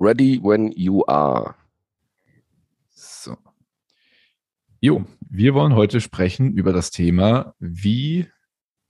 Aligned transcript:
Ready 0.00 0.38
when 0.40 0.70
you 0.76 1.04
are. 1.08 1.56
So. 2.90 3.36
Jo, 4.80 5.04
wir 5.28 5.54
wollen 5.54 5.74
heute 5.74 6.00
sprechen 6.00 6.52
über 6.52 6.72
das 6.72 6.92
Thema, 6.92 7.54
wie 7.58 8.28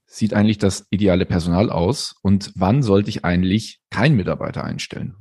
sieht 0.05 0.35
eigentlich 0.35 0.59
das 0.59 0.85
ideale 0.91 1.25
Personal 1.25 1.71
aus 1.71 2.15
und 2.21 2.51
wann 2.55 2.83
sollte 2.83 3.09
ich 3.09 3.25
eigentlich 3.25 3.81
keinen 3.89 4.17
Mitarbeiter 4.17 4.63
einstellen? 4.63 5.15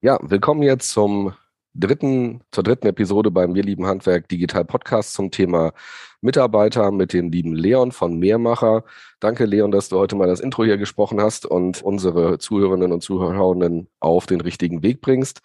Ja, 0.00 0.18
willkommen 0.22 0.62
jetzt 0.62 0.88
zum 0.88 1.34
dritten, 1.74 2.40
zur 2.50 2.64
dritten 2.64 2.86
Episode 2.86 3.30
beim 3.30 3.54
Wir 3.54 3.62
lieben 3.62 3.86
Handwerk 3.86 4.28
Digital 4.28 4.64
Podcast 4.64 5.14
zum 5.14 5.30
Thema 5.30 5.72
Mitarbeiter 6.20 6.90
mit 6.90 7.12
dem 7.12 7.30
lieben 7.30 7.54
Leon 7.54 7.92
von 7.92 8.18
Mehrmacher. 8.18 8.84
Danke, 9.20 9.44
Leon, 9.44 9.70
dass 9.70 9.88
du 9.88 9.98
heute 9.98 10.16
mal 10.16 10.28
das 10.28 10.40
Intro 10.40 10.64
hier 10.64 10.78
gesprochen 10.78 11.20
hast 11.20 11.46
und 11.46 11.82
unsere 11.82 12.38
Zuhörerinnen 12.38 12.92
und 12.92 13.02
Zuhörerinnen 13.02 13.88
auf 14.00 14.26
den 14.26 14.40
richtigen 14.40 14.82
Weg 14.82 15.00
bringst. 15.00 15.40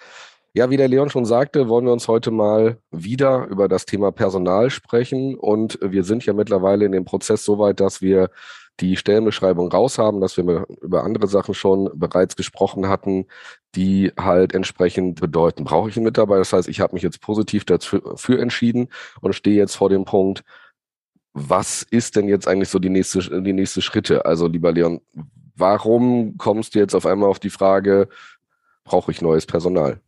Ja, 0.53 0.69
wie 0.69 0.77
der 0.77 0.87
Leon 0.87 1.09
schon 1.09 1.25
sagte, 1.25 1.67
wollen 1.67 1.85
wir 1.85 1.91
uns 1.91 2.07
heute 2.07 2.31
mal 2.31 2.77
wieder 2.89 3.45
über 3.47 3.67
das 3.67 3.85
Thema 3.85 4.11
Personal 4.11 4.69
sprechen. 4.69 5.35
Und 5.35 5.77
wir 5.81 6.05
sind 6.05 6.25
ja 6.25 6.31
mittlerweile 6.33 6.85
in 6.85 6.93
dem 6.93 7.03
Prozess 7.03 7.43
so 7.43 7.59
weit, 7.59 7.81
dass 7.81 8.01
wir 8.01 8.29
die 8.79 8.97
Stellenbeschreibung 8.97 9.71
raus 9.71 9.97
haben, 9.97 10.19
dass 10.19 10.37
wir 10.37 10.65
über 10.81 11.03
andere 11.03 11.27
Sachen 11.27 11.53
schon 11.53 11.89
bereits 11.93 12.35
gesprochen 12.35 12.87
hatten, 12.87 13.25
die 13.75 14.11
halt 14.17 14.53
entsprechend 14.53 15.19
bedeuten, 15.21 15.63
brauche 15.63 15.89
ich 15.89 15.95
einen 15.95 16.05
Mitarbeiter? 16.05 16.39
Das 16.39 16.53
heißt, 16.53 16.67
ich 16.67 16.81
habe 16.81 16.93
mich 16.93 17.03
jetzt 17.03 17.21
positiv 17.21 17.63
dafür 17.65 18.39
entschieden 18.39 18.89
und 19.21 19.33
stehe 19.33 19.55
jetzt 19.55 19.75
vor 19.75 19.89
dem 19.89 20.05
Punkt, 20.05 20.43
was 21.33 21.83
ist 21.83 22.15
denn 22.15 22.27
jetzt 22.27 22.47
eigentlich 22.47 22.69
so 22.69 22.79
die 22.79 22.89
nächste, 22.89 23.41
die 23.41 23.53
nächste 23.53 23.81
Schritte? 23.81 24.25
Also, 24.25 24.47
lieber 24.47 24.71
Leon, 24.71 25.01
warum 25.55 26.37
kommst 26.37 26.75
du 26.75 26.79
jetzt 26.79 26.95
auf 26.95 27.05
einmal 27.05 27.29
auf 27.29 27.39
die 27.39 27.49
Frage, 27.49 28.07
brauche 28.85 29.11
ich 29.11 29.21
neues 29.21 29.45
Personal? 29.45 29.99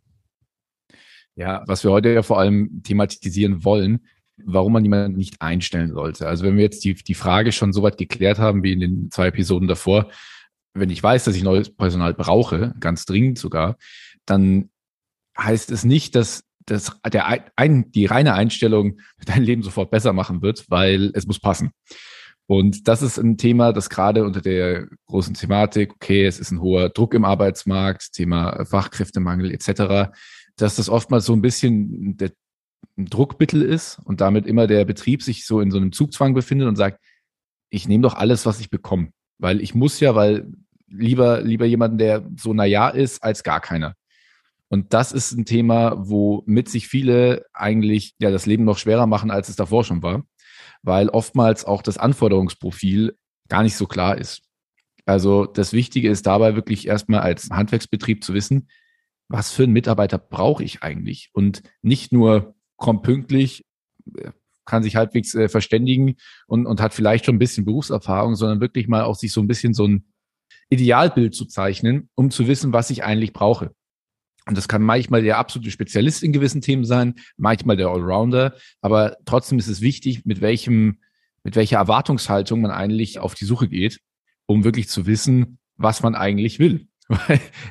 Ja, 1.36 1.64
was 1.68 1.84
wir 1.84 1.92
heute 1.92 2.09
ja 2.09 2.24
vor 2.24 2.40
allem 2.40 2.81
thematisieren 2.84 3.64
wollen, 3.64 4.06
warum 4.44 4.74
man 4.74 4.84
jemanden 4.84 5.18
nicht 5.18 5.42
einstellen 5.42 5.94
sollte. 5.94 6.28
Also 6.28 6.46
wenn 6.46 6.56
wir 6.56 6.64
jetzt 6.64 6.84
die, 6.84 6.94
die 6.94 7.14
Frage 7.14 7.52
schon 7.52 7.74
so 7.74 7.84
weit 7.84 7.98
geklärt 7.98 8.40
haben 8.40 8.64
wie 8.64 8.74
in 8.74 8.80
den 8.80 9.12
zwei 9.12 9.28
Episoden 9.28 9.68
davor, 9.68 10.10
wenn 10.74 10.90
ich 10.90 11.02
weiß, 11.02 11.24
dass 11.24 11.36
ich 11.36 11.44
neues 11.44 11.74
Personal 11.76 12.14
brauche, 12.14 12.76
ganz 12.80 13.06
dringend 13.06 13.40
sogar, 13.40 13.78
dann 14.26 14.70
heißt 15.38 15.72
es 15.72 15.84
nicht, 15.84 16.16
dass, 16.16 16.44
dass 16.66 17.00
der 17.12 17.50
ein, 17.56 17.92
die 17.92 18.06
reine 18.06 18.34
Einstellung 18.34 19.00
dein 19.26 19.44
Leben 19.44 19.64
sofort 19.64 19.92
besser 19.92 20.14
machen 20.14 20.42
wird, 20.42 20.66
weil 20.70 21.12
es 21.14 21.26
muss 21.26 21.40
passen. 21.40 21.72
Und 22.48 22.88
das 22.88 23.02
ist 23.02 23.18
ein 23.18 23.38
Thema, 23.38 23.74
das 23.74 23.90
gerade 23.90 24.24
unter 24.24 24.42
der 24.42 24.88
großen 25.08 25.34
Thematik, 25.34 25.94
okay, 25.96 26.26
es 26.26 26.40
ist 26.40 26.52
ein 26.52 26.62
hoher 26.62 26.90
Druck 26.90 27.14
im 27.14 27.26
Arbeitsmarkt, 27.26 28.14
Thema 28.14 28.64
Fachkräftemangel 28.66 29.52
etc., 29.52 30.12
dass 30.56 30.76
das 30.76 30.90
oftmals 30.90 31.26
so 31.26 31.34
ein 31.34 31.42
bisschen 31.42 32.16
der 32.18 32.32
ein 32.98 33.06
Druckmittel 33.06 33.62
ist 33.62 34.00
und 34.03 34.22
damit 34.22 34.45
immer 34.45 34.67
der 34.67 34.86
Betrieb 34.86 35.22
sich 35.22 35.45
so 35.45 35.62
in 35.62 35.72
so 35.72 35.78
einem 35.78 35.92
Zugzwang 35.92 36.34
befindet 36.34 36.67
und 36.67 36.76
sagt, 36.76 37.03
ich 37.70 37.88
nehme 37.88 38.03
doch 38.03 38.16
alles, 38.16 38.45
was 38.45 38.59
ich 38.59 38.70
bekomme. 38.70 39.09
Weil 39.38 39.62
ich 39.62 39.76
muss 39.76 40.00
ja, 40.00 40.16
weil 40.16 40.52
lieber, 40.88 41.42
lieber 41.42 41.66
jemanden, 41.66 41.98
der 41.98 42.28
so 42.38 42.53
naja 42.53 42.90
ist, 42.90 43.23
als 43.23 43.44
gar 43.44 43.59
keiner. 43.59 43.95
Und 44.70 44.94
das 44.94 45.12
ist 45.12 45.31
ein 45.31 45.45
Thema, 45.45 45.95
womit 45.98 46.70
sich 46.70 46.88
viele 46.88 47.45
eigentlich 47.53 48.16
ja 48.20 48.31
das 48.31 48.45
Leben 48.45 48.66
noch 48.66 48.78
schwerer 48.78 49.08
machen, 49.08 49.31
als 49.31 49.48
es 49.50 49.56
davor 49.56 49.84
schon 49.84 50.03
war, 50.03 50.23
weil 50.81 51.09
oftmals 51.09 51.66
auch 51.66 51.81
das 51.81 51.98
Anforderungsprofil 51.98 53.16
gar 53.48 53.64
nicht 53.64 53.78
so 53.78 53.86
klar 53.86 54.18
ist. 54.18 54.42
Also 55.06 55.45
das 55.45 55.72
Wichtige 55.72 56.09
ist 56.09 56.28
dabei 56.28 56.56
wirklich 56.56 56.88
erstmal 56.88 57.22
als 57.22 57.50
Handwerksbetrieb 57.50 58.23
zu 58.23 58.34
wissen, 58.34 58.68
was 59.30 59.52
für 59.52 59.64
einen 59.64 59.73
Mitarbeiter 59.73 60.18
brauche 60.18 60.64
ich 60.64 60.84
eigentlich? 60.84 61.30
Und 61.34 61.64
nicht 61.81 62.12
nur 62.12 62.56
kommt 62.78 63.03
pünktlich, 63.03 63.66
kann 64.66 64.83
sich 64.83 64.95
halbwegs 64.95 65.33
äh, 65.33 65.50
verständigen 65.50 66.16
und, 66.46 66.66
und 66.66 66.81
hat 66.81 66.94
vielleicht 66.94 67.25
schon 67.25 67.35
ein 67.35 67.40
bisschen 67.40 67.66
Berufserfahrung, 67.66 68.35
sondern 68.35 68.62
wirklich 68.62 68.88
mal 68.88 69.03
auch 69.03 69.16
sich 69.16 69.31
so 69.31 69.41
ein 69.41 69.47
bisschen 69.47 69.74
so 69.74 69.88
ein 69.88 70.06
Idealbild 70.69 71.34
zu 71.34 71.46
zeichnen, 71.46 72.09
um 72.16 72.29
zu 72.29 72.47
wissen, 72.47 72.74
was 72.74 72.90
ich 72.90 73.03
eigentlich 73.03 73.34
brauche. 73.34 73.72
Und 74.46 74.57
das 74.57 74.68
kann 74.68 74.81
manchmal 74.81 75.24
der 75.24 75.38
absolute 75.38 75.72
Spezialist 75.72 76.24
in 76.24 76.31
gewissen 76.31 76.62
Themen 76.62 76.85
sein, 76.85 77.16
manchmal 77.35 77.75
der 77.75 77.88
Allrounder, 77.88 78.56
aber 78.81 79.18
trotzdem 79.25 79.59
ist 79.59 79.68
es 79.68 79.81
wichtig, 79.81 80.25
mit 80.25 80.40
welchem, 80.40 81.00
mit 81.44 81.56
welcher 81.56 81.78
Erwartungshaltung 81.78 82.62
man 82.62 82.72
eigentlich 82.72 83.19
auf 83.19 83.35
die 83.35 83.46
Suche 83.46 83.68
geht, 83.68 84.00
um 84.46 84.63
wirklich 84.63 84.88
zu 84.88 85.06
wissen, 85.06 85.59
was 85.75 86.02
man 86.02 86.16
eigentlich 86.16 86.59
will. 86.59 86.88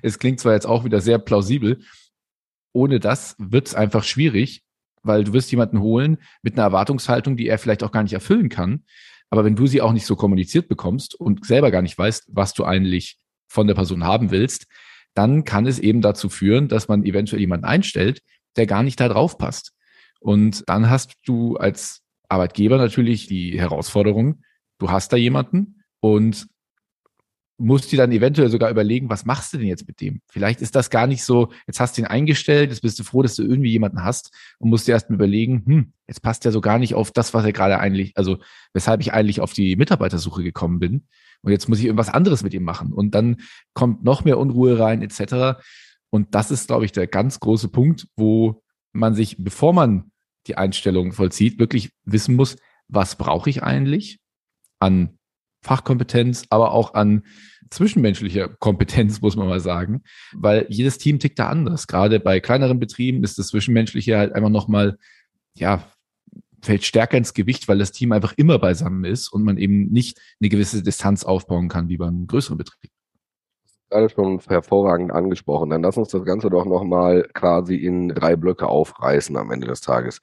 es 0.03 0.19
klingt 0.19 0.41
zwar 0.41 0.53
jetzt 0.53 0.67
auch 0.67 0.85
wieder 0.85 1.01
sehr 1.01 1.19
plausibel, 1.19 1.81
ohne 2.73 3.01
das 3.01 3.37
wird 3.39 3.69
es 3.69 3.75
einfach 3.75 4.05
schwierig, 4.05 4.63
weil 5.07 5.25
du 5.25 5.33
wirst 5.33 5.51
jemanden 5.51 5.81
holen 5.81 6.19
mit 6.43 6.55
einer 6.55 6.65
Erwartungshaltung, 6.65 7.37
die 7.37 7.49
er 7.49 7.59
vielleicht 7.59 7.83
auch 7.83 7.93
gar 7.93 8.03
nicht 8.03 8.13
erfüllen 8.13 8.49
kann. 8.49 8.85
Aber 9.31 9.45
wenn 9.45 9.57
du 9.57 9.67
sie 9.67 9.81
auch 9.81 9.93
nicht 9.93 10.07
so 10.07 10.17
kommuniziert 10.17 10.69
bekommst 10.69 11.15
und 11.15 11.45
selber 11.45 11.71
gar 11.71 11.83
nicht 11.83 11.99
weißt, 11.99 12.31
was 12.33 12.55
du 12.55 12.65
eigentlich 12.65 13.19
von 13.49 13.67
der 13.67 13.75
Person 13.75 14.05
haben 14.05 14.31
willst, 14.31 14.67
dann 15.15 15.45
kann 15.45 15.67
es 15.67 15.79
eben 15.79 16.03
dazu 16.03 16.29
führen, 16.29 16.69
dass 16.69 16.89
man 16.89 17.05
eventuell 17.05 17.41
jemanden 17.41 17.65
einstellt, 17.65 18.23
der 18.57 18.67
gar 18.67 18.83
nicht 18.83 19.01
da 19.01 19.09
drauf 19.09 19.39
passt. 19.39 19.73
Und 20.21 20.65
dann 20.67 20.91
hast 20.91 21.15
du 21.25 21.57
als 21.57 22.03
Arbeitgeber 22.29 22.77
natürlich 22.77 23.27
die 23.27 23.59
Herausforderung, 23.59 24.43
du 24.79 24.91
hast 24.91 25.13
da 25.13 25.17
jemanden 25.17 25.83
und 26.01 26.47
musst 27.59 27.91
dir 27.91 27.97
dann 27.97 28.13
eventuell 28.13 28.51
sogar 28.51 28.71
überlegen, 28.71 29.09
was 29.09 29.25
machst 29.25 29.53
du 29.53 29.59
denn 29.59 29.69
jetzt 29.69 29.87
mit 29.87 30.01
dem? 30.01 30.21
Vielleicht 30.29 30.61
ist 30.61 30.75
das 30.75 30.91
gar 30.91 31.07
nicht 31.07 31.25
so, 31.25 31.53
jetzt 31.67 31.81
hast 31.81 31.97
du 31.97 32.03
ihn 32.03 32.07
eingestellt, 32.07 32.71
jetzt 32.71 32.83
bist 32.83 32.99
du 32.99 33.05
froh, 33.05 33.23
dass 33.23 33.37
du 33.37 33.43
irgendwie 33.43 33.71
jemanden 33.71 34.05
hast 34.05 34.31
und 34.59 34.69
musst 34.69 34.87
dir 34.87 34.93
erst 34.93 35.09
mal 35.09 35.17
überlegen, 35.17 35.63
hm, 35.65 35.93
jetzt 36.07 36.23
passt 36.23 36.45
er 36.45 36.53
so 36.53 36.61
gar 36.61 36.79
nicht 36.79 36.95
auf 36.95 37.11
das, 37.11 37.33
was 37.33 37.45
er 37.45 37.53
gerade 37.53 37.79
eigentlich, 37.79 38.17
also 38.17 38.39
weshalb 38.75 39.01
ich 39.01 39.13
eigentlich 39.13 39.41
auf 39.41 39.55
die 39.55 39.77
Mitarbeitersuche 39.77 40.43
gekommen 40.43 40.79
bin. 40.79 41.07
Und 41.43 41.53
jetzt 41.53 41.69
muss 41.69 41.79
ich 41.79 41.87
irgendwas 41.87 42.09
anderes 42.09 42.43
mit 42.43 42.55
ihm 42.55 42.65
machen. 42.65 42.93
Und 42.93 43.15
dann 43.15 43.37
kommt 43.73 44.05
noch 44.05 44.25
mehr 44.25 44.39
Unruhe 44.39 44.79
rein, 44.79 45.03
etc. 45.03 45.61
Und 46.11 46.35
das 46.35 46.51
ist, 46.51 46.67
glaube 46.67 46.85
ich, 46.85 46.93
der 46.93 47.07
ganz 47.07 47.41
große 47.41 47.69
Punkt, 47.69 48.09
wo 48.17 48.63
man 48.93 49.15
sich, 49.15 49.37
bevor 49.39 49.73
man 49.73 50.11
die 50.47 50.57
Einstellung 50.57 51.13
vollzieht, 51.13 51.59
wirklich 51.59 51.91
wissen 52.05 52.35
muss, 52.35 52.57
was 52.89 53.17
brauche 53.17 53.51
ich 53.51 53.63
eigentlich 53.63 54.19
an 54.79 55.19
Fachkompetenz, 55.67 56.45
aber 56.49 56.73
auch 56.73 56.95
an 56.95 57.25
zwischenmenschlicher 57.71 58.49
Kompetenz, 58.49 59.21
muss 59.21 59.35
man 59.35 59.49
mal 59.49 59.59
sagen, 59.59 60.03
weil 60.33 60.67
jedes 60.69 60.99
Team 60.99 61.19
tickt 61.19 61.39
da 61.39 61.49
anders. 61.49 61.89
Gerade 61.89 62.21
bei 62.21 62.39
kleineren 62.39 62.79
Betrieben 62.79 63.25
ist 63.25 63.39
das 63.39 63.49
Zwischenmenschliche 63.49 64.17
halt 64.17 64.33
einfach 64.33 64.49
nochmal, 64.49 64.97
ja, 65.55 65.83
fällt 66.63 66.85
stärker 66.85 67.17
ins 67.17 67.35
Gewicht, 67.35 67.67
weil 67.67 67.79
das 67.79 67.93
Team 67.93 68.13
einfach 68.13 68.35
immer 68.37 68.59
beisammen 68.59 69.05
ist 69.05 69.29
und 69.29 69.43
man 69.43 69.59
eben 69.59 69.89
nicht 69.91 70.21
eine 70.41 70.49
gewisse 70.49 70.83
Distanz 70.83 71.25
aufbauen 71.25 71.69
kann 71.69 71.89
wie 71.89 71.97
beim 71.97 72.27
größeren 72.27 72.59
Betrieb. 72.59 72.91
Gerade 73.91 74.09
schon 74.09 74.41
hervorragend 74.41 75.13
angesprochen. 75.13 75.71
Dann 75.71 75.83
lass 75.83 75.97
uns 75.97 76.09
das 76.09 76.25
Ganze 76.25 76.51
doch 76.51 76.65
nochmal 76.65 77.29
quasi 77.35 77.77
in 77.77 78.09
drei 78.09 78.37
Blöcke 78.37 78.69
aufreißen 78.69 79.37
am 79.37 79.51
Ende 79.51 79.67
des 79.67 79.81
Tages. 79.81 80.23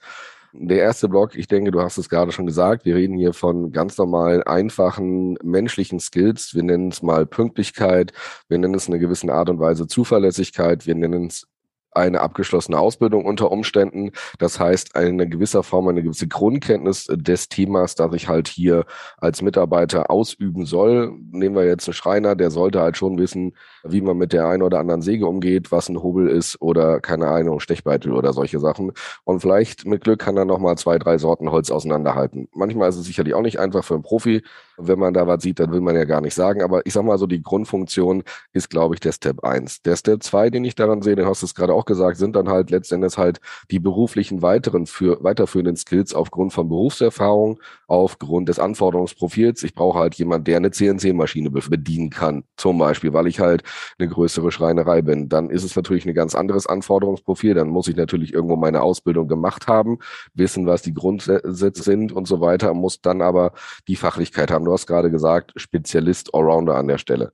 Der 0.55 0.77
erste 0.77 1.09
Block, 1.09 1.35
ich 1.35 1.47
denke, 1.47 1.71
du 1.71 1.81
hast 1.81 1.97
es 1.97 2.09
gerade 2.09 2.31
schon 2.31 2.45
gesagt, 2.45 2.85
wir 2.85 2.95
reden 2.95 3.17
hier 3.17 3.33
von 3.33 3.71
ganz 3.71 3.97
normalen, 3.97 4.43
einfachen 4.43 5.33
menschlichen 5.41 5.99
Skills. 5.99 6.53
Wir 6.53 6.61
nennen 6.61 6.89
es 6.89 7.01
mal 7.01 7.25
Pünktlichkeit, 7.25 8.13
wir 8.49 8.59
nennen 8.59 8.75
es 8.75 8.87
in 8.87 8.93
einer 8.93 9.01
gewissen 9.01 9.31
Art 9.31 9.49
und 9.49 9.59
Weise 9.59 9.87
Zuverlässigkeit, 9.87 10.85
wir 10.85 10.93
nennen 10.93 11.25
es 11.25 11.47
eine 11.95 12.21
abgeschlossene 12.21 12.77
Ausbildung 12.77 13.25
unter 13.25 13.51
Umständen. 13.51 14.11
Das 14.39 14.59
heißt, 14.59 14.95
eine 14.95 15.27
gewisse 15.27 15.63
Form, 15.63 15.87
eine 15.87 16.03
gewisse 16.03 16.27
Grundkenntnis 16.27 17.07
des 17.09 17.49
Themas, 17.49 17.95
das 17.95 18.13
ich 18.13 18.27
halt 18.27 18.47
hier 18.47 18.85
als 19.17 19.41
Mitarbeiter 19.41 20.09
ausüben 20.09 20.65
soll. 20.65 21.13
Nehmen 21.31 21.55
wir 21.55 21.65
jetzt 21.65 21.87
einen 21.87 21.93
Schreiner, 21.93 22.35
der 22.35 22.51
sollte 22.51 22.81
halt 22.81 22.97
schon 22.97 23.17
wissen, 23.17 23.53
wie 23.83 24.01
man 24.01 24.17
mit 24.17 24.33
der 24.33 24.47
einen 24.47 24.63
oder 24.63 24.79
anderen 24.79 25.01
Säge 25.01 25.27
umgeht, 25.27 25.71
was 25.71 25.89
ein 25.89 26.01
Hobel 26.01 26.27
ist 26.27 26.61
oder 26.61 26.99
keine 26.99 27.27
Ahnung, 27.27 27.59
Stechbeitel 27.59 28.13
oder 28.13 28.33
solche 28.33 28.59
Sachen. 28.59 28.91
Und 29.23 29.41
vielleicht 29.41 29.85
mit 29.85 30.03
Glück 30.03 30.19
kann 30.19 30.37
er 30.37 30.45
nochmal 30.45 30.77
zwei, 30.77 30.97
drei 30.97 31.17
Sorten 31.17 31.51
Holz 31.51 31.71
auseinanderhalten. 31.71 32.47
Manchmal 32.53 32.89
ist 32.89 32.97
es 32.97 33.05
sicherlich 33.05 33.33
auch 33.33 33.41
nicht 33.41 33.59
einfach 33.59 33.83
für 33.83 33.95
einen 33.95 34.03
Profi. 34.03 34.43
Wenn 34.77 34.99
man 34.99 35.13
da 35.13 35.27
was 35.27 35.43
sieht, 35.43 35.59
dann 35.59 35.71
will 35.71 35.81
man 35.81 35.95
ja 35.95 36.05
gar 36.05 36.21
nicht 36.21 36.33
sagen. 36.33 36.61
Aber 36.61 36.85
ich 36.85 36.93
sag 36.93 37.03
mal 37.03 37.17
so, 37.17 37.27
die 37.27 37.41
Grundfunktion 37.41 38.23
ist, 38.51 38.69
glaube 38.69 38.95
ich, 38.95 38.99
der 38.99 39.11
Step 39.11 39.43
eins. 39.43 39.81
Der 39.81 39.95
Step 39.95 40.23
zwei, 40.23 40.49
den 40.49 40.65
ich 40.65 40.75
daran 40.75 41.01
sehe, 41.01 41.15
den 41.15 41.25
hast 41.25 41.41
du 41.41 41.45
es 41.45 41.55
gerade 41.55 41.73
auch 41.73 41.85
gesagt, 41.85 42.17
sind 42.17 42.35
dann 42.35 42.49
halt 42.49 42.69
letztendlich 42.69 43.17
halt 43.17 43.39
die 43.71 43.79
beruflichen 43.79 44.41
weiteren 44.41 44.85
für, 44.85 45.23
weiterführenden 45.23 45.75
Skills 45.75 46.13
aufgrund 46.13 46.53
von 46.53 46.67
Berufserfahrung, 46.69 47.59
aufgrund 47.87 48.49
des 48.49 48.59
Anforderungsprofils. 48.59 49.63
Ich 49.63 49.73
brauche 49.73 49.99
halt 49.99 50.15
jemand, 50.15 50.47
der 50.47 50.57
eine 50.57 50.71
CNC-Maschine 50.71 51.49
bedienen 51.49 52.09
kann, 52.09 52.43
zum 52.57 52.77
Beispiel, 52.77 53.13
weil 53.13 53.27
ich 53.27 53.39
halt 53.39 53.63
eine 53.99 54.07
größere 54.07 54.51
Schreinerei 54.51 55.01
bin. 55.01 55.29
Dann 55.29 55.49
ist 55.49 55.63
es 55.63 55.75
natürlich 55.75 56.05
ein 56.05 56.13
ganz 56.13 56.35
anderes 56.35 56.67
Anforderungsprofil. 56.67 57.53
Dann 57.53 57.69
muss 57.69 57.87
ich 57.87 57.95
natürlich 57.95 58.33
irgendwo 58.33 58.55
meine 58.55 58.81
Ausbildung 58.81 59.27
gemacht 59.27 59.67
haben, 59.67 59.99
wissen, 60.33 60.65
was 60.65 60.81
die 60.81 60.93
Grundsätze 60.93 61.83
sind 61.83 62.11
und 62.11 62.27
so 62.27 62.41
weiter, 62.41 62.73
muss 62.73 63.01
dann 63.01 63.21
aber 63.21 63.53
die 63.87 63.95
Fachlichkeit 63.95 64.51
haben. 64.51 64.62
Du 64.65 64.73
hast 64.73 64.87
gerade 64.87 65.11
gesagt, 65.11 65.53
Spezialist, 65.55 66.33
Allrounder 66.33 66.75
an 66.75 66.87
der 66.87 66.97
Stelle. 66.97 67.33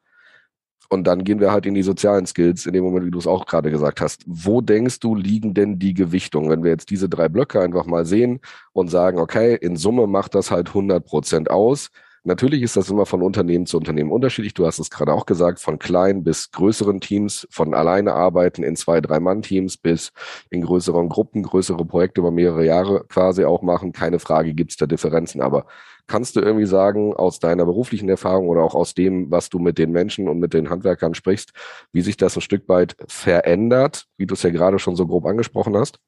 Und 0.90 1.06
dann 1.06 1.24
gehen 1.24 1.40
wir 1.40 1.52
halt 1.52 1.68
in 1.68 1.76
die 1.76 1.84
sozialen 1.84 2.26
Skills, 2.26 2.66
in 2.66 2.74
dem 2.74 2.84
Moment, 2.84 3.06
wie 3.06 3.12
du 3.12 3.20
es 3.20 3.28
auch 3.28 3.46
gerade 3.46 3.70
gesagt 3.70 4.02
hast. 4.02 4.24
Wo 4.26 4.60
denkst 4.60 5.00
du, 5.00 5.14
liegen 5.16 5.54
denn 5.54 5.78
die 5.78 5.94
Gewichtungen? 5.94 6.50
Wenn 6.50 6.64
wir 6.64 6.72
jetzt 6.72 6.90
diese 6.90 7.08
drei 7.08 7.30
Blöcke 7.30 7.62
einfach 7.62 7.86
mal 7.86 8.06
sehen 8.06 8.40
und 8.74 8.90
sagen, 8.90 9.20
okay, 9.20 9.56
in 9.56 9.78
Summe 9.78 10.08
macht 10.08 10.34
das 10.34 10.50
halt 10.50 10.70
100 10.70 11.06
Prozent 11.06 11.52
aus, 11.52 11.92
Natürlich 12.24 12.62
ist 12.64 12.76
das 12.76 12.90
immer 12.90 13.06
von 13.06 13.22
Unternehmen 13.22 13.66
zu 13.66 13.78
Unternehmen 13.78 14.12
unterschiedlich. 14.12 14.54
Du 14.54 14.66
hast 14.66 14.80
es 14.80 14.90
gerade 14.90 15.14
auch 15.14 15.26
gesagt, 15.26 15.60
von 15.60 15.80
kleinen 15.80 16.24
bis 16.24 16.52
größeren 16.52 17.00
Teams, 17.00 17.48
von 17.50 17.74
alleine 17.74 18.14
arbeiten 18.14 18.62
in 18.62 18.76
zwei, 18.76 19.00
drei 19.00 19.20
Mann-Teams 19.20 19.78
bis 19.78 20.12
in 20.50 20.62
größeren 20.62 21.08
Gruppen, 21.08 21.44
größere 21.44 21.86
Projekte 21.86 22.22
über 22.22 22.32
mehrere 22.32 22.66
Jahre 22.66 23.06
quasi 23.08 23.46
auch 23.46 23.62
machen. 23.62 23.94
Keine 23.94 24.20
Frage, 24.20 24.54
gibt 24.54 24.72
es 24.72 24.78
da 24.78 24.86
Differenzen. 24.86 25.42
Aber 25.42 25.66
kannst 26.10 26.36
du 26.36 26.42
irgendwie 26.42 26.66
sagen, 26.66 27.14
aus 27.14 27.40
deiner 27.40 27.66
beruflichen 27.66 28.10
Erfahrung 28.10 28.50
oder 28.50 28.64
auch 28.64 28.76
aus 28.76 28.94
dem, 28.94 29.32
was 29.32 29.50
du 29.50 29.60
mit 29.60 29.78
den 29.78 29.92
Menschen 29.92 30.28
und 30.28 30.40
mit 30.40 30.54
den 30.54 30.70
Handwerkern 30.70 31.14
sprichst, 31.14 31.54
wie 31.94 32.02
sich 32.02 32.18
das 32.18 32.36
ein 32.36 32.42
Stück 32.42 32.68
weit 32.68 32.98
verändert, 33.08 34.08
wie 34.18 34.26
du 34.26 34.34
es 34.34 34.44
ja 34.44 34.50
gerade 34.50 34.80
schon 34.80 34.96
so 34.96 35.08
grob 35.08 35.26
angesprochen 35.26 35.78
hast? 35.78 36.00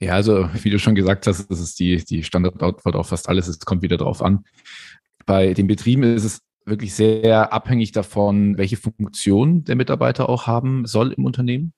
Ja, 0.00 0.14
also 0.14 0.48
wie 0.62 0.70
du 0.70 0.78
schon 0.80 0.96
gesagt 0.96 1.26
hast, 1.28 1.48
das 1.48 1.60
ist 1.60 1.78
die, 1.78 2.04
die 2.04 2.24
Standardantwort 2.24 2.96
auf 2.96 3.08
fast 3.08 3.28
alles. 3.28 3.46
Es 3.46 3.60
kommt 3.60 3.82
wieder 3.82 3.96
drauf 3.96 4.20
an. 4.20 4.44
Bei 5.24 5.54
den 5.54 5.68
Betrieben 5.68 6.02
ist 6.02 6.24
es 6.24 6.40
wirklich 6.64 6.94
sehr 6.94 7.52
abhängig 7.52 7.92
davon, 7.92 8.58
welche 8.58 8.76
Funktion 8.76 9.62
der 9.62 9.76
Mitarbeiter 9.76 10.28
auch 10.28 10.48
haben 10.48 10.86
soll 10.86 11.12
im 11.12 11.24
Unternehmen. 11.24 11.72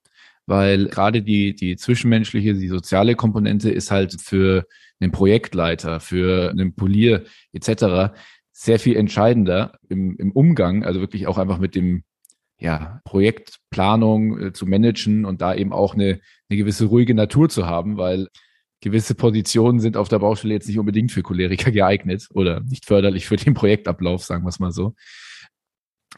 Weil 0.47 0.87
gerade 0.87 1.23
die, 1.23 1.55
die 1.55 1.77
zwischenmenschliche, 1.77 2.55
die 2.55 2.69
soziale 2.69 3.15
Komponente 3.15 3.71
ist 3.71 3.91
halt 3.91 4.21
für 4.21 4.67
einen 5.01 5.13
Projektleiter, 5.13 6.01
für 6.01 6.51
einen 6.51 6.75
Polier 6.75 7.25
etc. 7.53 8.15
sehr 8.53 8.79
viel 8.79 8.97
entscheidender 8.97 9.79
im, 9.89 10.17
im 10.17 10.33
Umgang, 10.33 10.85
also 10.85 11.01
wirklich 11.01 11.27
auch 11.27 11.39
einfach 11.39 11.59
mit 11.59 11.75
dem 11.75 12.05
ja, 12.59 13.01
Projektplanung 13.05 14.41
äh, 14.41 14.53
zu 14.53 14.67
managen 14.67 15.25
und 15.25 15.41
da 15.41 15.55
eben 15.55 15.73
auch 15.73 15.95
eine, 15.95 16.21
eine 16.49 16.59
gewisse 16.59 16.87
ruhige 16.87 17.15
Natur 17.15 17.49
zu 17.49 17.67
haben, 17.67 17.97
weil 17.97 18.29
gewisse 18.81 19.15
Positionen 19.15 19.81
sind 19.81 19.97
auf 19.97 20.09
der 20.09 20.19
Baustelle 20.19 20.55
jetzt 20.55 20.69
nicht 20.69 20.79
unbedingt 20.79 21.11
für 21.11 21.23
Choleriker 21.23 21.71
geeignet 21.73 22.29
oder 22.33 22.61
nicht 22.61 22.87
förderlich 22.87 23.27
für 23.27 23.37
den 23.37 23.55
Projektablauf, 23.55 24.25
sagen 24.25 24.45
wir 24.45 24.51
es 24.51 24.61
mal 24.61 24.73
so. 24.73 24.95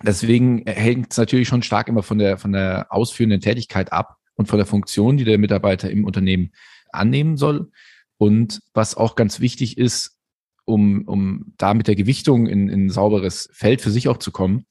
Deswegen 0.02 0.64
hängt 0.66 1.12
es 1.12 1.16
natürlich 1.16 1.48
schon 1.48 1.62
stark 1.62 1.88
immer 1.88 2.02
von 2.02 2.18
der, 2.18 2.36
von 2.36 2.52
der 2.52 2.88
ausführenden 2.90 3.40
Tätigkeit 3.40 3.92
ab 3.92 4.15
und 4.36 4.46
von 4.46 4.58
der 4.58 4.66
Funktion, 4.66 5.16
die 5.16 5.24
der 5.24 5.38
Mitarbeiter 5.38 5.90
im 5.90 6.04
Unternehmen 6.04 6.52
annehmen 6.90 7.36
soll. 7.36 7.70
Und 8.18 8.62
was 8.72 8.96
auch 8.96 9.16
ganz 9.16 9.40
wichtig 9.40 9.76
ist, 9.78 10.18
um, 10.64 11.06
um 11.06 11.52
da 11.58 11.74
mit 11.74 11.88
der 11.88 11.96
Gewichtung 11.96 12.46
in, 12.46 12.68
in 12.68 12.86
ein 12.86 12.90
sauberes 12.90 13.48
Feld 13.52 13.80
für 13.80 13.90
sich 13.90 14.08
auch 14.08 14.18
zu 14.18 14.32
kommen, 14.32 14.66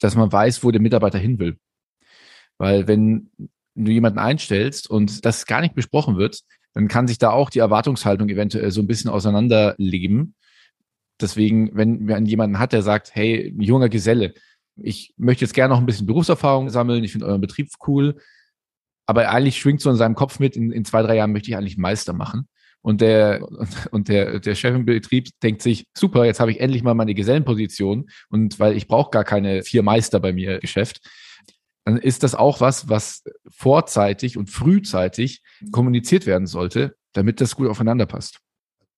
dass 0.00 0.16
man 0.16 0.30
weiß, 0.30 0.64
wo 0.64 0.70
der 0.70 0.80
Mitarbeiter 0.80 1.18
hin 1.18 1.38
will. 1.38 1.58
Weil 2.58 2.88
wenn 2.88 3.30
du 3.74 3.90
jemanden 3.90 4.18
einstellst 4.18 4.88
und 4.88 5.24
das 5.24 5.46
gar 5.46 5.60
nicht 5.60 5.74
besprochen 5.74 6.16
wird, 6.16 6.42
dann 6.74 6.88
kann 6.88 7.08
sich 7.08 7.18
da 7.18 7.30
auch 7.30 7.50
die 7.50 7.58
Erwartungshaltung 7.58 8.28
eventuell 8.28 8.70
so 8.70 8.80
ein 8.80 8.86
bisschen 8.86 9.10
auseinanderleben. 9.10 10.34
Deswegen, 11.20 11.70
wenn 11.74 12.04
man 12.04 12.26
jemanden 12.26 12.58
hat, 12.58 12.72
der 12.72 12.82
sagt, 12.82 13.14
hey, 13.14 13.54
junger 13.58 13.88
Geselle, 13.88 14.34
ich 14.76 15.14
möchte 15.16 15.44
jetzt 15.44 15.54
gerne 15.54 15.74
noch 15.74 15.80
ein 15.80 15.86
bisschen 15.86 16.06
Berufserfahrung 16.06 16.70
sammeln, 16.70 17.04
ich 17.04 17.12
finde 17.12 17.26
euren 17.26 17.40
Betrieb 17.40 17.68
cool, 17.86 18.20
aber 19.06 19.28
eigentlich 19.30 19.58
schwingt 19.58 19.80
so 19.80 19.90
in 19.90 19.96
seinem 19.96 20.14
Kopf 20.14 20.38
mit, 20.38 20.56
in, 20.56 20.70
in 20.70 20.84
zwei, 20.84 21.02
drei 21.02 21.16
Jahren 21.16 21.32
möchte 21.32 21.50
ich 21.50 21.56
eigentlich 21.56 21.78
Meister 21.78 22.12
machen. 22.12 22.48
Und 22.82 23.00
der, 23.00 23.46
und 23.90 24.08
der, 24.08 24.40
der 24.40 24.54
Chef 24.54 24.74
im 24.74 24.84
Betrieb 24.84 25.28
denkt 25.42 25.62
sich, 25.62 25.86
super, 25.96 26.24
jetzt 26.24 26.40
habe 26.40 26.50
ich 26.50 26.60
endlich 26.60 26.82
mal 26.82 26.94
meine 26.94 27.14
Gesellenposition 27.14 28.08
und 28.30 28.60
weil 28.60 28.76
ich 28.76 28.88
brauche 28.88 29.10
gar 29.10 29.24
keine 29.24 29.62
vier 29.62 29.82
Meister 29.82 30.20
bei 30.20 30.32
mir 30.32 30.58
Geschäft, 30.60 31.00
dann 31.84 31.96
ist 31.96 32.22
das 32.22 32.34
auch 32.34 32.60
was, 32.60 32.88
was 32.88 33.24
vorzeitig 33.50 34.36
und 34.36 34.50
frühzeitig 34.50 35.42
kommuniziert 35.72 36.26
werden 36.26 36.46
sollte, 36.46 36.94
damit 37.12 37.40
das 37.40 37.56
gut 37.56 37.68
aufeinander 37.68 38.06
passt. 38.06 38.38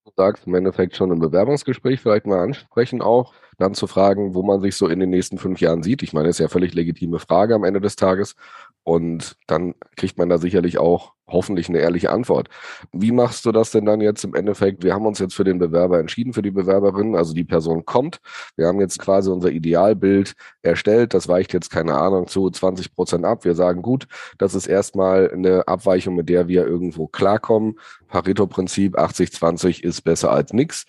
Du 0.05 0.13
sagst 0.17 0.47
im 0.47 0.55
Endeffekt 0.55 0.97
schon 0.97 1.11
im 1.11 1.19
Bewerbungsgespräch 1.19 2.01
vielleicht 2.01 2.27
mal 2.27 2.41
ansprechen 2.41 3.01
auch, 3.01 3.33
dann 3.57 3.73
zu 3.73 3.87
fragen, 3.87 4.35
wo 4.35 4.43
man 4.43 4.61
sich 4.61 4.77
so 4.77 4.87
in 4.89 5.01
den 5.01 5.09
nächsten 5.09 5.39
fünf 5.39 5.61
Jahren 5.61 5.83
sieht. 5.83 6.03
Ich 6.03 6.13
meine, 6.13 6.29
das 6.29 6.37
ist 6.37 6.41
ja 6.41 6.49
völlig 6.49 6.75
legitime 6.75 7.19
Frage 7.19 7.55
am 7.55 7.65
Ende 7.65 7.81
des 7.81 7.97
Tages. 7.97 8.37
Und 8.85 9.37
dann 9.47 9.75
kriegt 9.97 10.19
man 10.19 10.29
da 10.29 10.39
sicherlich 10.39 10.79
auch 10.79 11.15
hoffentlich 11.27 11.71
eine 11.71 11.79
ehrliche 11.79 12.11
Antwort. 12.11 12.49
Wie 12.93 13.13
machst 13.13 13.47
du 13.47 13.53
das 13.53 13.71
denn 13.71 13.87
dann 13.87 14.03
jetzt 14.03 14.25
im 14.25 14.35
Endeffekt? 14.35 14.85
Wir 14.85 14.93
haben 14.93 15.07
uns 15.07 15.19
jetzt 15.19 15.35
für 15.35 15.45
den 15.45 15.59
Bewerber 15.59 15.99
entschieden, 15.99 16.35
für 16.35 16.43
die 16.43 16.51
Bewerberin. 16.51 17.17
Also 17.17 17.33
die 17.33 17.45
Person 17.45 17.87
kommt. 17.87 18.21
Wir 18.57 18.67
haben 18.67 18.81
jetzt 18.81 18.99
quasi 18.99 19.31
unser 19.31 19.51
Idealbild 19.51 20.35
erstellt. 20.63 21.15
Das 21.15 21.27
weicht 21.27 21.55
jetzt, 21.55 21.71
keine 21.71 21.95
Ahnung, 21.95 22.27
zu 22.27 22.51
20 22.51 22.95
Prozent 22.95 23.25
ab. 23.25 23.45
Wir 23.45 23.55
sagen, 23.55 23.81
gut, 23.81 24.07
das 24.37 24.55
ist 24.55 24.67
erstmal 24.67 25.31
eine 25.31 25.67
Abweichung, 25.67 26.15
mit 26.15 26.29
der 26.29 26.49
wir 26.49 26.67
irgendwo 26.67 27.07
klarkommen. 27.07 27.79
Pareto-Prinzip 28.09 28.99
80-20 28.99 29.83
ist 29.83 30.03
besser 30.03 30.31
als 30.31 30.53
nichts 30.53 30.85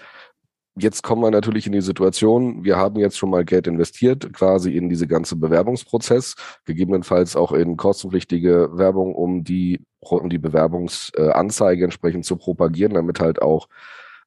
jetzt 0.77 1.04
kommen 1.04 1.22
wir 1.22 1.31
natürlich 1.31 1.68
in 1.68 1.72
die 1.72 1.81
Situation, 1.81 2.63
wir 2.63 2.77
haben 2.77 3.00
jetzt 3.00 3.18
schon 3.18 3.30
mal 3.30 3.45
Geld 3.45 3.68
investiert, 3.68 4.33
quasi 4.33 4.75
in 4.75 4.89
diese 4.89 5.07
ganze 5.07 5.36
Bewerbungsprozess, 5.36 6.36
gegebenenfalls 6.66 7.36
auch 7.36 7.51
in 7.51 7.77
kostenpflichtige 7.77 8.69
Werbung, 8.74 9.16
um 9.16 9.44
die, 9.44 9.86
um 10.00 10.30
die 10.30 10.38
Bewerbungsanzeige 10.38 11.86
entsprechend 11.86 12.25
zu 12.25 12.36
propagieren, 12.36 12.94
damit 12.94 13.19
halt 13.19 13.42
auch 13.42 13.68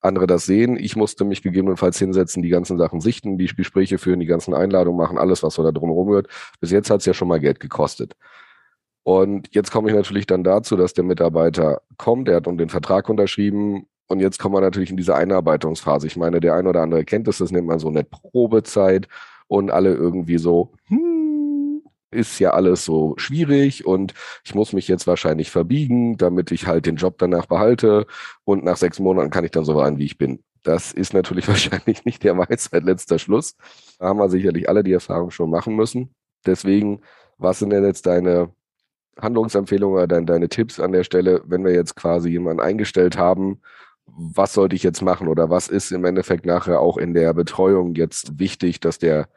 andere 0.00 0.26
das 0.26 0.46
sehen. 0.46 0.76
Ich 0.76 0.96
musste 0.96 1.24
mich 1.24 1.42
gegebenenfalls 1.42 1.98
hinsetzen, 1.98 2.42
die 2.42 2.48
ganzen 2.48 2.78
Sachen 2.78 3.00
sichten, 3.00 3.36
die 3.36 3.46
Gespräche 3.46 3.98
führen, 3.98 4.20
die 4.20 4.26
ganzen 4.26 4.54
Einladungen 4.54 4.98
machen, 4.98 5.18
alles, 5.18 5.42
was 5.42 5.54
so 5.54 5.62
da 5.62 5.72
drum 5.72 5.90
rumhört. 5.90 6.28
Bis 6.60 6.70
jetzt 6.70 6.90
hat 6.90 7.00
es 7.00 7.06
ja 7.06 7.14
schon 7.14 7.28
mal 7.28 7.40
Geld 7.40 7.60
gekostet. 7.60 8.14
Und 9.02 9.48
jetzt 9.54 9.70
komme 9.72 9.88
ich 9.88 9.96
natürlich 9.96 10.26
dann 10.26 10.44
dazu, 10.44 10.76
dass 10.76 10.92
der 10.92 11.04
Mitarbeiter 11.04 11.82
kommt, 11.96 12.28
er 12.28 12.36
hat 12.36 12.46
um 12.46 12.58
den 12.58 12.68
Vertrag 12.68 13.08
unterschrieben, 13.08 13.86
und 14.08 14.20
jetzt 14.20 14.38
kommen 14.38 14.54
wir 14.54 14.60
natürlich 14.60 14.90
in 14.90 14.96
diese 14.96 15.14
Einarbeitungsphase. 15.14 16.06
Ich 16.06 16.16
meine, 16.16 16.40
der 16.40 16.54
ein 16.54 16.66
oder 16.66 16.82
andere 16.82 17.04
kennt 17.04 17.28
das, 17.28 17.38
das 17.38 17.52
nennt 17.52 17.66
man 17.66 17.78
so 17.78 17.88
eine 17.88 18.04
Probezeit 18.04 19.06
und 19.46 19.70
alle 19.70 19.94
irgendwie 19.94 20.38
so, 20.38 20.72
hm, 20.88 21.82
ist 22.10 22.38
ja 22.38 22.52
alles 22.52 22.84
so 22.84 23.14
schwierig 23.18 23.86
und 23.86 24.14
ich 24.44 24.54
muss 24.54 24.72
mich 24.72 24.88
jetzt 24.88 25.06
wahrscheinlich 25.06 25.50
verbiegen, 25.50 26.16
damit 26.16 26.50
ich 26.52 26.66
halt 26.66 26.86
den 26.86 26.96
Job 26.96 27.18
danach 27.18 27.46
behalte 27.46 28.06
und 28.44 28.64
nach 28.64 28.78
sechs 28.78 28.98
Monaten 28.98 29.30
kann 29.30 29.44
ich 29.44 29.50
dann 29.50 29.64
so 29.64 29.78
sein, 29.78 29.98
wie 29.98 30.06
ich 30.06 30.16
bin. 30.16 30.42
Das 30.62 30.92
ist 30.92 31.12
natürlich 31.12 31.46
wahrscheinlich 31.48 32.04
nicht 32.06 32.24
der 32.24 32.38
Weisheit 32.38 32.84
letzter 32.84 33.18
Schluss. 33.18 33.56
Da 33.98 34.06
haben 34.06 34.18
wir 34.18 34.30
sicherlich 34.30 34.68
alle 34.68 34.82
die 34.82 34.92
Erfahrung 34.92 35.30
schon 35.30 35.50
machen 35.50 35.76
müssen. 35.76 36.14
Deswegen, 36.46 37.02
was 37.36 37.58
sind 37.58 37.70
denn 37.70 37.84
jetzt 37.84 38.06
deine 38.06 38.52
Handlungsempfehlungen 39.20 39.96
oder 39.96 40.06
deine, 40.06 40.26
deine 40.26 40.48
Tipps 40.48 40.80
an 40.80 40.92
der 40.92 41.04
Stelle, 41.04 41.42
wenn 41.44 41.64
wir 41.64 41.74
jetzt 41.74 41.94
quasi 41.96 42.30
jemanden 42.30 42.60
eingestellt 42.60 43.18
haben 43.18 43.60
was 44.16 44.52
sollte 44.52 44.76
ich 44.76 44.82
jetzt 44.82 45.02
machen 45.02 45.28
oder 45.28 45.50
was 45.50 45.68
ist 45.68 45.92
im 45.92 46.04
Endeffekt 46.04 46.46
nachher 46.46 46.80
auch 46.80 46.96
in 46.96 47.14
der 47.14 47.34
Betreuung 47.34 47.94
jetzt 47.94 48.38
wichtig, 48.38 48.80
dass 48.80 48.98
der 48.98 49.28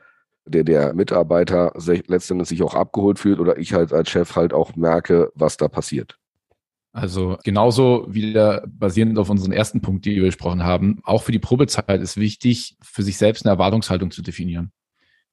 der, 0.45 0.63
der 0.63 0.93
Mitarbeiter 0.93 1.73
letztendlich 2.07 2.49
sich 2.49 2.63
auch 2.63 2.73
abgeholt 2.73 3.19
fühlt 3.19 3.39
oder 3.39 3.57
ich 3.57 3.73
halt 3.73 3.93
als 3.93 4.09
Chef 4.09 4.35
halt 4.35 4.53
auch 4.53 4.75
merke, 4.75 5.31
was 5.35 5.57
da 5.57 5.67
passiert. 5.67 6.17
Also 6.93 7.37
genauso 7.43 8.05
wieder 8.09 8.65
basierend 8.67 9.17
auf 9.17 9.29
unseren 9.29 9.53
ersten 9.53 9.81
Punkt, 9.81 10.05
die 10.05 10.15
wir 10.15 10.23
besprochen 10.23 10.63
haben, 10.63 10.99
auch 11.03 11.23
für 11.23 11.31
die 11.31 11.39
Probezeit 11.39 12.01
ist 12.01 12.17
wichtig, 12.17 12.75
für 12.81 13.03
sich 13.03 13.17
selbst 13.17 13.45
eine 13.45 13.51
Erwartungshaltung 13.51 14.11
zu 14.11 14.21
definieren. 14.21 14.71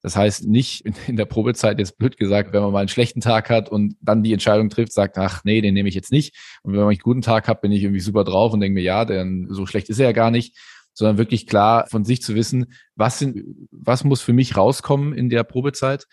Das 0.03 0.17
heißt, 0.17 0.47
nicht 0.47 0.87
in 1.09 1.17
der 1.17 1.25
Probezeit, 1.25 1.79
jetzt 1.79 1.99
blöd 1.99 2.17
gesagt, 2.17 2.53
wenn 2.53 2.63
man 2.63 2.73
mal 2.73 2.81
einen 2.81 2.89
schlechten 2.89 3.21
Tag 3.21 3.51
hat 3.51 3.69
und 3.69 3.97
dann 4.01 4.23
die 4.23 4.33
Entscheidung 4.33 4.71
trifft, 4.71 4.93
sagt, 4.93 5.19
ach 5.19 5.43
nee, 5.45 5.61
den 5.61 5.75
nehme 5.75 5.89
ich 5.89 5.95
jetzt 5.95 6.13
nicht. 6.13 6.37
Und 6.63 6.73
wenn 6.73 6.81
man 6.81 6.91
einen 6.91 6.99
guten 6.99 7.23
Tag 7.23 7.49
hat, 7.49 7.61
bin 7.61 7.73
ich 7.73 7.83
irgendwie 7.83 8.01
super 8.01 8.25
drauf 8.25 8.53
und 8.53 8.61
denke 8.61 8.75
mir, 8.75 8.83
ja, 8.83 9.05
denn 9.05 9.49
so 9.51 9.67
schlecht 9.67 9.89
ist 9.89 9.99
er 9.99 10.07
ja 10.07 10.13
gar 10.13 10.31
nicht. 10.31 10.57
Sondern 10.95 11.19
wirklich 11.19 11.47
klar 11.47 11.87
von 11.89 12.05
sich 12.05 12.23
zu 12.23 12.35
wissen, 12.35 12.73
was 12.97 13.19
sind, 13.19 13.45
was 13.71 14.03
muss 14.03 14.21
für 14.21 14.33
mich 14.33 14.57
rauskommen 14.57 15.13
in 15.13 15.31
der 15.31 15.45
Probezeit, 15.45 16.07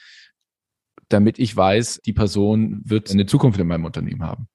damit 1.10 1.39
ich 1.39 1.56
weiß, 1.56 2.01
die 2.06 2.13
Person 2.13 2.82
wird 2.86 3.12
eine 3.12 3.25
Zukunft 3.25 3.60
in 3.60 3.68
meinem 3.68 3.86
Unternehmen 3.86 4.24
haben. 4.24 4.48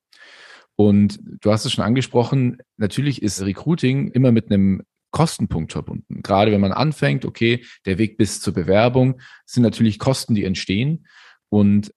Und 0.76 1.20
du 1.40 1.52
hast 1.52 1.66
es 1.66 1.72
schon 1.72 1.84
angesprochen, 1.84 2.58
natürlich 2.76 3.22
ist 3.22 3.42
Recruiting 3.42 4.12
immer 4.12 4.32
mit 4.32 4.50
einem 4.50 4.82
Kostenpunkt 5.10 5.72
verbunden. 5.72 6.22
Gerade 6.22 6.52
wenn 6.52 6.60
man 6.60 6.72
anfängt, 6.72 7.24
okay, 7.24 7.64
der 7.86 7.98
Weg 7.98 8.16
bis 8.16 8.40
zur 8.40 8.54
Bewerbung 8.54 9.20
sind 9.44 9.62
natürlich 9.62 9.98
Kosten, 9.98 10.34
die 10.34 10.44
entstehen. 10.44 11.06
Und 11.48 11.92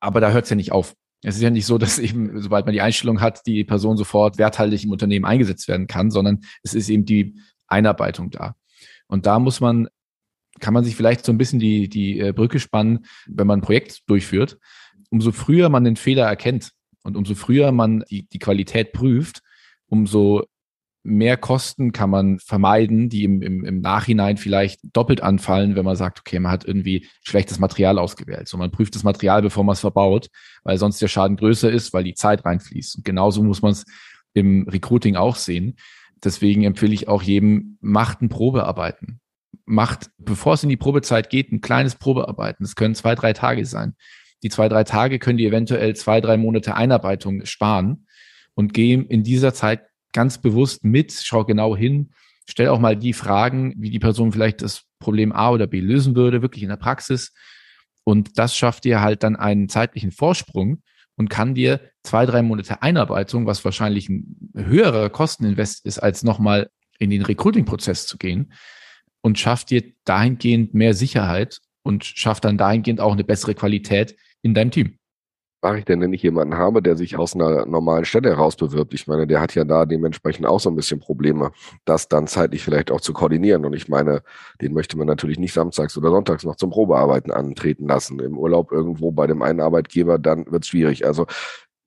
aber 0.00 0.20
da 0.20 0.30
hört 0.30 0.44
es 0.44 0.50
ja 0.50 0.56
nicht 0.56 0.72
auf. 0.72 0.94
Es 1.22 1.36
ist 1.36 1.42
ja 1.42 1.50
nicht 1.50 1.66
so, 1.66 1.78
dass 1.78 1.98
eben, 1.98 2.40
sobald 2.40 2.66
man 2.66 2.72
die 2.72 2.82
Einstellung 2.82 3.20
hat, 3.20 3.46
die 3.46 3.64
Person 3.64 3.96
sofort 3.96 4.38
werthaltig 4.38 4.84
im 4.84 4.92
Unternehmen 4.92 5.24
eingesetzt 5.24 5.66
werden 5.66 5.86
kann, 5.86 6.10
sondern 6.10 6.40
es 6.62 6.74
ist 6.74 6.88
eben 6.88 7.04
die 7.04 7.40
Einarbeitung 7.66 8.30
da. 8.30 8.54
Und 9.08 9.26
da 9.26 9.38
muss 9.38 9.60
man, 9.60 9.88
kann 10.60 10.74
man 10.74 10.84
sich 10.84 10.96
vielleicht 10.96 11.24
so 11.24 11.32
ein 11.32 11.38
bisschen 11.38 11.58
die, 11.58 11.88
die 11.88 12.20
äh, 12.20 12.32
Brücke 12.32 12.60
spannen, 12.60 13.06
wenn 13.26 13.46
man 13.46 13.60
ein 13.60 13.62
Projekt 13.62 14.08
durchführt. 14.08 14.58
Umso 15.10 15.32
früher 15.32 15.68
man 15.68 15.84
den 15.84 15.96
Fehler 15.96 16.26
erkennt 16.26 16.72
und 17.02 17.16
umso 17.16 17.34
früher 17.34 17.72
man 17.72 18.04
die, 18.10 18.28
die 18.28 18.38
Qualität 18.38 18.92
prüft, 18.92 19.42
umso 19.86 20.44
mehr 21.06 21.36
Kosten 21.36 21.92
kann 21.92 22.10
man 22.10 22.38
vermeiden, 22.38 23.08
die 23.08 23.24
im, 23.24 23.40
im, 23.40 23.64
im 23.64 23.80
Nachhinein 23.80 24.36
vielleicht 24.36 24.80
doppelt 24.92 25.22
anfallen, 25.22 25.76
wenn 25.76 25.84
man 25.84 25.96
sagt, 25.96 26.20
okay, 26.20 26.38
man 26.40 26.50
hat 26.50 26.64
irgendwie 26.64 27.06
schlechtes 27.22 27.58
Material 27.58 27.98
ausgewählt. 27.98 28.48
So 28.48 28.56
man 28.56 28.70
prüft 28.70 28.94
das 28.94 29.04
Material, 29.04 29.40
bevor 29.40 29.64
man 29.64 29.74
es 29.74 29.80
verbaut, 29.80 30.28
weil 30.64 30.78
sonst 30.78 31.00
der 31.00 31.08
Schaden 31.08 31.36
größer 31.36 31.70
ist, 31.70 31.92
weil 31.92 32.04
die 32.04 32.14
Zeit 32.14 32.44
reinfließt. 32.44 32.96
Und 32.96 33.04
genauso 33.04 33.42
muss 33.42 33.62
man 33.62 33.72
es 33.72 33.84
im 34.34 34.68
Recruiting 34.68 35.16
auch 35.16 35.36
sehen. 35.36 35.76
Deswegen 36.22 36.64
empfehle 36.64 36.94
ich 36.94 37.08
auch 37.08 37.22
jedem, 37.22 37.78
macht 37.80 38.20
ein 38.20 38.28
Probearbeiten. 38.28 39.20
Macht, 39.64 40.10
bevor 40.18 40.54
es 40.54 40.62
in 40.62 40.68
die 40.68 40.76
Probezeit 40.76 41.30
geht, 41.30 41.52
ein 41.52 41.60
kleines 41.60 41.94
Probearbeiten. 41.94 42.64
Das 42.64 42.74
können 42.74 42.94
zwei, 42.94 43.14
drei 43.14 43.32
Tage 43.32 43.64
sein. 43.64 43.94
Die 44.42 44.50
zwei, 44.50 44.68
drei 44.68 44.84
Tage 44.84 45.18
können 45.18 45.38
die 45.38 45.46
eventuell 45.46 45.94
zwei, 45.96 46.20
drei 46.20 46.36
Monate 46.36 46.74
Einarbeitung 46.74 47.44
sparen 47.44 48.06
und 48.54 48.74
gehen 48.74 49.06
in 49.06 49.22
dieser 49.22 49.54
Zeit 49.54 49.82
ganz 50.16 50.38
bewusst 50.38 50.82
mit, 50.82 51.12
schau 51.12 51.44
genau 51.44 51.76
hin, 51.76 52.10
stell 52.48 52.68
auch 52.68 52.80
mal 52.80 52.96
die 52.96 53.12
Fragen, 53.12 53.74
wie 53.76 53.90
die 53.90 53.98
Person 53.98 54.32
vielleicht 54.32 54.62
das 54.62 54.84
Problem 54.98 55.30
A 55.30 55.50
oder 55.50 55.66
B 55.66 55.78
lösen 55.80 56.16
würde, 56.16 56.40
wirklich 56.40 56.62
in 56.62 56.70
der 56.70 56.76
Praxis. 56.76 57.34
Und 58.02 58.38
das 58.38 58.56
schafft 58.56 58.84
dir 58.84 59.02
halt 59.02 59.22
dann 59.22 59.36
einen 59.36 59.68
zeitlichen 59.68 60.12
Vorsprung 60.12 60.82
und 61.16 61.28
kann 61.28 61.54
dir 61.54 61.80
zwei, 62.02 62.24
drei 62.24 62.40
Monate 62.40 62.80
Einarbeitung, 62.80 63.44
was 63.44 63.62
wahrscheinlich 63.64 64.08
ein 64.08 64.50
höherer 64.54 65.10
Kosteninvest 65.10 65.84
ist, 65.84 65.98
als 65.98 66.22
nochmal 66.22 66.70
in 66.98 67.10
den 67.10 67.22
Recruiting-Prozess 67.22 68.06
zu 68.06 68.16
gehen 68.16 68.54
und 69.20 69.38
schafft 69.38 69.68
dir 69.68 69.82
dahingehend 70.04 70.72
mehr 70.72 70.94
Sicherheit 70.94 71.60
und 71.82 72.04
schafft 72.04 72.46
dann 72.46 72.56
dahingehend 72.56 73.00
auch 73.00 73.12
eine 73.12 73.24
bessere 73.24 73.54
Qualität 73.54 74.16
in 74.40 74.54
deinem 74.54 74.70
Team 74.70 74.98
mache 75.66 75.78
ich 75.80 75.84
denn, 75.84 76.00
wenn 76.00 76.12
ich 76.12 76.22
jemanden 76.22 76.56
habe, 76.56 76.80
der 76.80 76.96
sich 76.96 77.16
aus 77.16 77.34
einer 77.34 77.66
normalen 77.66 78.04
Stelle 78.04 78.28
heraus 78.28 78.54
bewirbt? 78.54 78.94
Ich 78.94 79.08
meine, 79.08 79.26
der 79.26 79.40
hat 79.40 79.56
ja 79.56 79.64
da 79.64 79.84
dementsprechend 79.84 80.46
auch 80.46 80.60
so 80.60 80.70
ein 80.70 80.76
bisschen 80.76 81.00
Probleme, 81.00 81.50
das 81.84 82.06
dann 82.06 82.28
zeitlich 82.28 82.62
vielleicht 82.62 82.92
auch 82.92 83.00
zu 83.00 83.12
koordinieren. 83.12 83.64
Und 83.64 83.72
ich 83.72 83.88
meine, 83.88 84.22
den 84.60 84.74
möchte 84.74 84.96
man 84.96 85.08
natürlich 85.08 85.40
nicht 85.40 85.52
samstags 85.52 85.98
oder 85.98 86.10
sonntags 86.10 86.44
noch 86.44 86.54
zum 86.54 86.70
Probearbeiten 86.70 87.32
antreten 87.32 87.88
lassen. 87.88 88.20
Im 88.20 88.38
Urlaub 88.38 88.70
irgendwo 88.70 89.10
bei 89.10 89.26
dem 89.26 89.42
einen 89.42 89.60
Arbeitgeber, 89.60 90.20
dann 90.20 90.46
wird 90.52 90.62
es 90.62 90.68
schwierig. 90.68 91.04
Also 91.04 91.26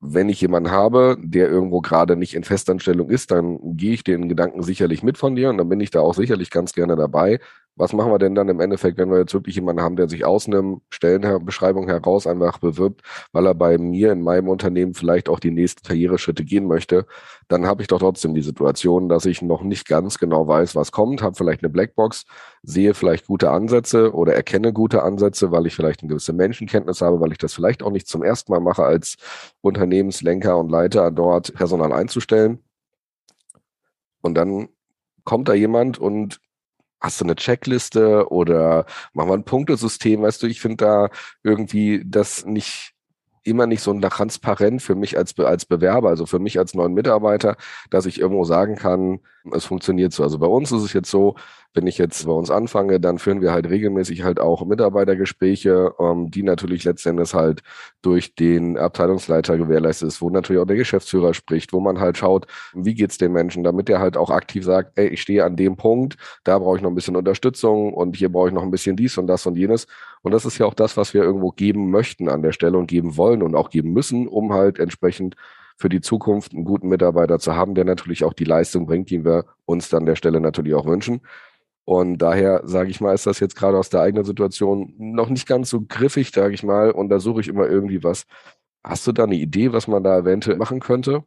wenn 0.02 0.28
ich 0.28 0.42
jemanden 0.42 0.72
habe, 0.72 1.18
der 1.22 1.50
irgendwo 1.50 1.80
gerade 1.80 2.18
nicht 2.18 2.34
in 2.34 2.44
Festanstellung 2.44 3.10
ist, 3.10 3.32
dann 3.32 3.78
gehe 3.78 3.94
ich 3.94 4.04
den 4.04 4.28
Gedanken 4.28 4.62
sicherlich 4.62 5.04
mit 5.04 5.18
von 5.18 5.38
dir 5.38 5.50
und 5.50 5.58
dann 5.58 5.70
bin 5.70 5.80
ich 5.80 5.92
da 5.92 6.02
auch 6.02 6.16
sicherlich 6.16 6.52
ganz 6.52 6.74
gerne 6.74 6.98
dabei 6.98 7.40
was 7.80 7.94
machen 7.94 8.12
wir 8.12 8.20
denn 8.20 8.36
dann 8.36 8.50
im 8.50 8.60
Endeffekt, 8.60 8.98
wenn 8.98 9.10
wir 9.10 9.20
jetzt 9.20 9.34
wirklich 9.34 9.56
jemanden 9.56 9.82
haben, 9.82 9.96
der 9.96 10.10
sich 10.10 10.26
aus 10.26 10.48
einem 10.48 10.82
Stellenbeschreibung 10.90 11.88
heraus 11.88 12.28
einfach 12.28 12.58
bewirbt, 12.58 13.02
weil 13.32 13.46
er 13.46 13.56
bei 13.56 13.78
mir 13.78 14.12
in 14.12 14.22
meinem 14.22 14.50
Unternehmen 14.50 14.94
vielleicht 14.94 15.30
auch 15.30 15.40
die 15.40 15.50
nächsten 15.50 15.88
Karriereschritte 15.88 16.44
gehen 16.44 16.68
möchte, 16.68 17.06
dann 17.48 17.66
habe 17.66 17.82
ich 17.82 17.88
doch 17.88 18.00
trotzdem 18.00 18.34
die 18.34 18.42
Situation, 18.42 19.08
dass 19.08 19.26
ich 19.26 19.42
noch 19.42 19.64
nicht 19.64 19.88
ganz 19.88 20.18
genau 20.20 20.46
weiß, 20.46 20.76
was 20.76 20.92
kommt, 20.92 21.22
habe 21.22 21.36
vielleicht 21.36 21.64
eine 21.64 21.70
Blackbox, 21.70 22.26
sehe 22.64 22.94
vielleicht 22.94 23.28
gute 23.28 23.50
Ansätze 23.50 24.14
oder 24.14 24.36
erkenne 24.36 24.74
gute 24.74 25.02
Ansätze, 25.02 25.52
weil 25.52 25.66
ich 25.66 25.74
vielleicht 25.74 26.02
eine 26.02 26.10
gewisse 26.10 26.34
Menschenkenntnis 26.34 27.02
habe, 27.02 27.22
weil 27.22 27.32
ich 27.32 27.38
das 27.38 27.54
vielleicht 27.54 27.82
auch 27.82 27.92
nicht 27.92 28.10
zum 28.10 28.24
ersten 28.24 28.52
Mal 28.52 28.60
mache, 28.60 28.84
als 28.84 29.16
Unternehmenslenker 29.62 30.58
und 30.58 30.70
Leiter 30.70 31.12
dort 31.12 31.54
Personal 31.54 31.94
einzustellen. 31.94 32.60
Und 34.22 34.36
dann 34.36 34.68
kommt 35.24 35.48
da 35.48 35.54
jemand 35.54 35.98
und 35.98 36.42
hast 37.00 37.22
du 37.22 37.26
eine 37.26 37.36
Checkliste 37.36 38.30
oder 38.32 38.86
machen 39.14 39.30
wir 39.30 39.34
ein 39.36 39.44
Punktesystem? 39.46 40.22
Weißt 40.22 40.44
du, 40.44 40.48
ich 40.48 40.62
finde 40.62 40.78
da 40.78 41.10
irgendwie 41.44 42.04
das 42.06 42.46
nicht 42.46 42.94
immer 43.44 43.68
nicht 43.68 43.82
so 43.82 43.98
transparent 44.00 44.82
für 44.82 44.96
mich 44.96 45.18
als, 45.18 45.38
als 45.40 45.66
Bewerber, 45.66 46.10
also 46.10 46.26
für 46.26 46.40
mich 46.40 46.60
als 46.60 46.74
neuen 46.74 46.94
Mitarbeiter, 46.94 47.56
dass 47.90 48.06
ich 48.06 48.20
irgendwo 48.20 48.44
sagen 48.44 48.76
kann, 48.76 49.20
es 49.52 49.66
funktioniert 49.66 50.14
so. 50.14 50.24
Also 50.24 50.38
bei 50.40 50.48
uns 50.48 50.72
ist 50.72 50.84
es 50.84 50.94
jetzt 50.94 51.10
so, 51.10 51.36
wenn 51.74 51.88
ich 51.88 51.98
jetzt 51.98 52.26
bei 52.26 52.32
uns 52.32 52.50
anfange, 52.50 53.00
dann 53.00 53.20
führen 53.20 53.42
wir 53.42 53.52
halt 53.52 53.70
regelmäßig 53.70 54.24
halt 54.24 54.40
auch 54.40 54.66
Mitarbeitergespräche, 54.66 55.94
ähm, 56.00 56.32
die 56.32 56.44
natürlich 56.44 56.84
letztendlich 56.84 57.34
halt 57.34 57.62
durch 58.02 58.36
den 58.36 58.78
Abteilungsleiter 58.78 59.58
gewährleistet 59.58 60.08
ist, 60.08 60.22
wo 60.22 60.30
natürlich 60.30 60.62
auch 60.62 60.66
der 60.66 60.78
Geschäftsführer 60.78 61.34
spricht, 61.34 61.72
wo 61.72 61.80
man 61.80 62.00
halt 62.00 62.18
schaut, 62.18 62.48
wie 62.74 62.96
geht's 62.96 63.18
den 63.18 63.32
Menschen, 63.34 63.64
damit 63.64 63.88
der 63.88 64.00
halt 64.00 64.18
auch 64.18 64.32
aktiv 64.32 64.64
sagt, 64.66 64.98
ey, 64.98 65.10
ich 65.10 65.22
stehe 65.22 65.46
an 65.46 65.56
dem 65.56 65.78
Punkt, 65.78 66.18
da 66.44 66.58
brauche 66.58 66.78
ich 66.78 66.82
noch 66.82 66.90
ein 66.90 66.96
bisschen 66.96 67.16
Unterstützung 67.16 67.94
und 67.94 68.16
hier 68.16 68.30
brauche 68.30 68.48
ich 68.48 68.54
noch 68.54 68.64
ein 68.64 68.72
bisschen 68.72 68.96
dies 68.96 69.18
und 69.18 69.28
das 69.28 69.46
und 69.46 69.56
jenes. 69.56 69.86
Und 70.22 70.34
das 70.34 70.46
ist 70.46 70.58
ja 70.58 70.66
auch 70.66 70.74
das, 70.74 70.98
was 70.98 71.14
wir 71.14 71.24
irgendwo 71.24 71.52
geben 71.52 71.92
möchten 71.92 72.30
an 72.30 72.42
der 72.42 72.52
Stelle 72.52 72.78
und 72.78 72.88
geben 72.88 73.16
wollen 73.16 73.44
und 73.44 73.56
auch 73.56 73.70
geben 73.70 73.94
müssen, 73.94 74.28
um 74.28 74.54
halt 74.54 74.80
entsprechend 74.80 75.36
für 75.80 75.90
die 75.90 76.02
Zukunft 76.02 76.54
einen 76.54 76.66
guten 76.66 76.90
Mitarbeiter 76.90 77.40
zu 77.40 77.56
haben, 77.56 77.74
der 77.74 77.86
natürlich 77.86 78.26
auch 78.26 78.34
die 78.34 78.44
Leistung 78.44 78.86
bringt, 78.86 79.10
die 79.10 79.24
wir 79.24 79.46
uns 79.66 79.88
dann 79.88 80.06
der 80.06 80.18
Stelle 80.18 80.42
natürlich 80.42 80.74
auch 80.74 80.86
wünschen. 80.86 81.22
Und 81.90 82.20
daher, 82.20 82.62
sage 82.66 82.92
ich 82.92 83.02
mal, 83.02 83.16
ist 83.16 83.26
das 83.26 83.40
jetzt 83.40 83.56
gerade 83.56 83.76
aus 83.76 83.90
der 83.90 84.02
eigenen 84.02 84.24
Situation 84.24 84.94
noch 85.00 85.28
nicht 85.28 85.48
ganz 85.48 85.72
so 85.72 85.82
griffig, 85.82 86.30
sage 86.30 86.54
ich 86.54 86.62
mal. 86.62 86.92
Und 86.92 87.10
da 87.10 87.20
suche 87.20 87.42
ich 87.42 87.48
immer 87.48 87.68
irgendwie 87.68 88.04
was. 88.04 88.26
Hast 88.84 89.08
du 89.08 89.12
da 89.12 89.24
eine 89.24 89.34
Idee, 89.34 89.74
was 89.74 89.88
man 89.88 90.04
da 90.04 90.20
eventuell 90.20 90.58
machen 90.58 90.82
könnte? 90.82 91.24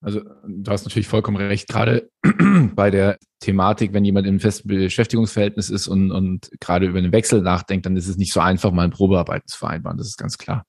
Also 0.00 0.20
du 0.46 0.70
hast 0.70 0.84
natürlich 0.84 1.08
vollkommen 1.08 1.38
recht. 1.38 1.66
Gerade 1.66 2.08
bei 2.76 2.92
der 2.92 3.18
Thematik, 3.40 3.92
wenn 3.92 4.04
jemand 4.04 4.28
im 4.28 4.38
festen 4.38 4.68
Beschäftigungsverhältnis 4.68 5.70
ist 5.70 5.88
und, 5.88 6.12
und 6.12 6.52
gerade 6.60 6.86
über 6.86 6.98
einen 6.98 7.10
Wechsel 7.10 7.42
nachdenkt, 7.42 7.84
dann 7.84 7.96
ist 7.96 8.06
es 8.06 8.16
nicht 8.16 8.32
so 8.32 8.38
einfach, 8.38 8.70
mal 8.70 8.84
ein 8.84 8.92
Probearbeiten 8.92 9.48
zu 9.48 9.58
vereinbaren. 9.58 9.98
Das 9.98 10.06
ist 10.06 10.18
ganz 10.18 10.38
klar. 10.38 10.66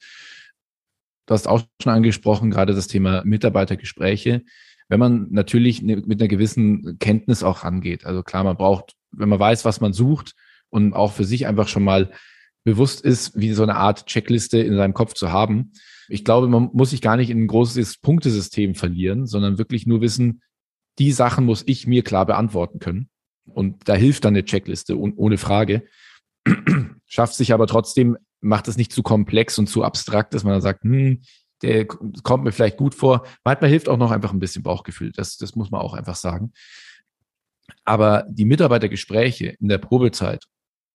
Du 1.28 1.36
hast 1.36 1.48
auch 1.48 1.62
schon 1.80 1.94
angesprochen, 1.94 2.50
gerade 2.50 2.74
das 2.74 2.88
Thema 2.88 3.22
Mitarbeitergespräche 3.24 4.42
wenn 4.90 5.00
man 5.00 5.28
natürlich 5.30 5.82
ne, 5.82 5.98
mit 6.06 6.20
einer 6.20 6.28
gewissen 6.28 6.98
Kenntnis 7.00 7.44
auch 7.44 7.64
rangeht. 7.64 8.06
Also 8.06 8.24
klar, 8.24 8.44
man 8.44 8.58
braucht, 8.58 8.96
wenn 9.12 9.30
man 9.30 9.40
weiß, 9.40 9.64
was 9.64 9.80
man 9.80 9.94
sucht 9.94 10.34
und 10.70 10.94
auch 10.94 11.14
für 11.14 11.24
sich 11.24 11.48
einfach 11.48 11.68
schon 11.68 11.84
mal 11.84 12.12
bewusst 12.64 13.02
ist, 13.02 13.40
wie 13.40 13.54
so 13.54 13.64
eine 13.64 13.76
Art 13.76 14.08
Checkliste 14.08 14.60
in 14.60 14.76
seinem 14.76 14.94
Kopf 14.94 15.14
zu 15.14 15.32
haben. 15.32 15.72
Ich 16.10 16.26
glaube, 16.26 16.48
man 16.48 16.70
muss 16.74 16.90
sich 16.90 17.02
gar 17.02 17.18
nicht 17.18 17.30
in 17.30 17.44
ein 17.44 17.48
großes 17.48 18.00
Punktesystem 18.00 18.76
verlieren, 18.76 19.28
sondern 19.28 19.58
wirklich 19.58 19.86
nur 19.86 20.02
wissen, 20.02 20.42
die 20.98 21.12
Sachen 21.12 21.46
muss 21.46 21.64
ich 21.66 21.88
mir 21.88 22.04
klar 22.04 22.26
beantworten 22.26 22.80
können. 22.80 23.10
Und 23.46 23.88
da 23.88 23.96
hilft 23.96 24.26
dann 24.26 24.34
eine 24.34 24.44
Checkliste 24.44 25.00
ohne 25.00 25.38
Frage. 25.38 25.84
Schafft 27.06 27.36
sich 27.36 27.54
aber 27.54 27.68
trotzdem, 27.68 28.18
macht 28.42 28.68
es 28.68 28.78
nicht 28.78 28.92
zu 28.92 29.02
komplex 29.02 29.58
und 29.58 29.68
zu 29.68 29.84
abstrakt, 29.84 30.34
dass 30.34 30.44
man 30.44 30.54
dann 30.54 30.62
sagt, 30.62 30.84
hm, 30.84 31.22
der 31.62 31.86
kommt 31.86 32.44
mir 32.44 32.52
vielleicht 32.52 32.78
gut 32.78 32.96
vor. 32.96 33.26
Manchmal 33.44 33.70
hilft 33.70 33.90
auch 33.90 33.98
noch 33.98 34.12
einfach 34.12 34.32
ein 34.32 34.40
bisschen 34.40 34.64
Bauchgefühl. 34.64 35.12
Das, 35.12 35.38
das 35.38 35.56
muss 35.56 35.72
man 35.72 35.82
auch 35.82 35.94
einfach 35.94 36.16
sagen. 36.16 36.54
Aber 37.86 38.26
die 38.30 38.46
Mitarbeitergespräche 38.46 39.56
in 39.60 39.68
der 39.68 39.78
Probezeit 39.78 40.46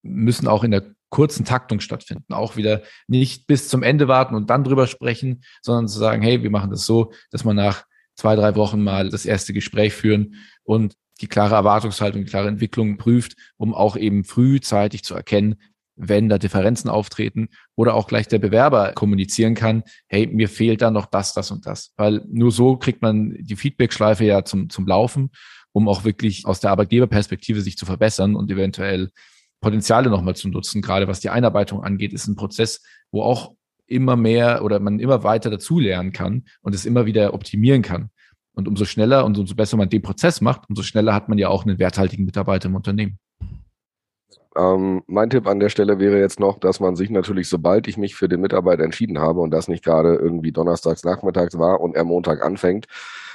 müssen 0.02 0.48
auch 0.48 0.64
in 0.64 0.70
der 0.70 0.94
kurzen 1.10 1.44
Taktung 1.44 1.80
stattfinden. 1.80 2.32
Auch 2.32 2.56
wieder 2.56 2.82
nicht 3.06 3.46
bis 3.46 3.68
zum 3.68 3.82
Ende 3.82 4.08
warten 4.08 4.34
und 4.34 4.50
dann 4.50 4.64
drüber 4.64 4.86
sprechen, 4.86 5.44
sondern 5.62 5.88
zu 5.88 5.98
sagen, 5.98 6.22
hey, 6.22 6.42
wir 6.42 6.50
machen 6.50 6.70
das 6.70 6.86
so, 6.86 7.12
dass 7.30 7.44
man 7.44 7.56
nach 7.56 7.84
zwei, 8.16 8.36
drei 8.36 8.56
Wochen 8.56 8.82
mal 8.82 9.08
das 9.10 9.26
erste 9.26 9.52
Gespräch 9.52 9.92
führen 9.92 10.34
und 10.62 10.94
die 11.20 11.28
klare 11.28 11.54
Erwartungshaltung, 11.54 12.24
die 12.24 12.30
klare 12.30 12.48
Entwicklung 12.48 12.96
prüft, 12.96 13.36
um 13.56 13.74
auch 13.74 13.96
eben 13.96 14.24
frühzeitig 14.24 15.04
zu 15.04 15.14
erkennen, 15.14 15.56
wenn 15.96 16.28
da 16.28 16.38
Differenzen 16.38 16.90
auftreten 16.90 17.48
oder 17.76 17.94
auch 17.94 18.06
gleich 18.06 18.28
der 18.28 18.38
Bewerber 18.38 18.92
kommunizieren 18.92 19.54
kann, 19.54 19.84
hey, 20.08 20.26
mir 20.26 20.48
fehlt 20.48 20.82
da 20.82 20.90
noch 20.90 21.06
das, 21.06 21.32
das 21.32 21.50
und 21.50 21.66
das. 21.66 21.92
Weil 21.96 22.22
nur 22.28 22.50
so 22.50 22.76
kriegt 22.76 23.02
man 23.02 23.36
die 23.38 23.56
Feedback-Schleife 23.56 24.24
ja 24.24 24.44
zum, 24.44 24.70
zum 24.70 24.86
Laufen, 24.86 25.30
um 25.72 25.88
auch 25.88 26.04
wirklich 26.04 26.46
aus 26.46 26.60
der 26.60 26.70
Arbeitgeberperspektive 26.70 27.60
sich 27.60 27.76
zu 27.76 27.86
verbessern 27.86 28.34
und 28.36 28.50
eventuell 28.50 29.10
Potenziale 29.60 30.10
nochmal 30.10 30.36
zu 30.36 30.48
nutzen. 30.48 30.82
Gerade 30.82 31.08
was 31.08 31.20
die 31.20 31.30
Einarbeitung 31.30 31.82
angeht, 31.82 32.12
ist 32.12 32.26
ein 32.26 32.36
Prozess, 32.36 32.82
wo 33.10 33.22
auch 33.22 33.54
immer 33.86 34.16
mehr 34.16 34.64
oder 34.64 34.80
man 34.80 34.98
immer 34.98 35.24
weiter 35.24 35.50
dazulernen 35.50 36.12
kann 36.12 36.44
und 36.62 36.74
es 36.74 36.86
immer 36.86 37.06
wieder 37.06 37.34
optimieren 37.34 37.82
kann. 37.82 38.10
Und 38.54 38.68
umso 38.68 38.84
schneller 38.84 39.24
und 39.24 39.36
umso 39.36 39.54
besser 39.54 39.76
man 39.76 39.88
den 39.88 40.02
Prozess 40.02 40.40
macht, 40.40 40.68
umso 40.68 40.82
schneller 40.82 41.12
hat 41.12 41.28
man 41.28 41.38
ja 41.38 41.48
auch 41.48 41.64
einen 41.64 41.78
werthaltigen 41.78 42.24
Mitarbeiter 42.24 42.68
im 42.68 42.76
Unternehmen. 42.76 43.18
Ähm, 44.56 45.02
mein 45.06 45.30
Tipp 45.30 45.46
an 45.48 45.58
der 45.58 45.68
Stelle 45.68 45.98
wäre 45.98 46.18
jetzt 46.18 46.38
noch, 46.38 46.58
dass 46.58 46.78
man 46.78 46.94
sich 46.94 47.10
natürlich, 47.10 47.48
sobald 47.48 47.88
ich 47.88 47.96
mich 47.96 48.14
für 48.14 48.28
den 48.28 48.40
Mitarbeiter 48.40 48.84
entschieden 48.84 49.18
habe 49.18 49.40
und 49.40 49.50
das 49.50 49.66
nicht 49.68 49.84
gerade 49.84 50.14
irgendwie 50.14 50.52
donnerstags 50.52 51.04
nachmittags 51.04 51.58
war 51.58 51.80
und 51.80 51.96
er 51.96 52.04
Montag 52.04 52.42
anfängt, 52.42 52.86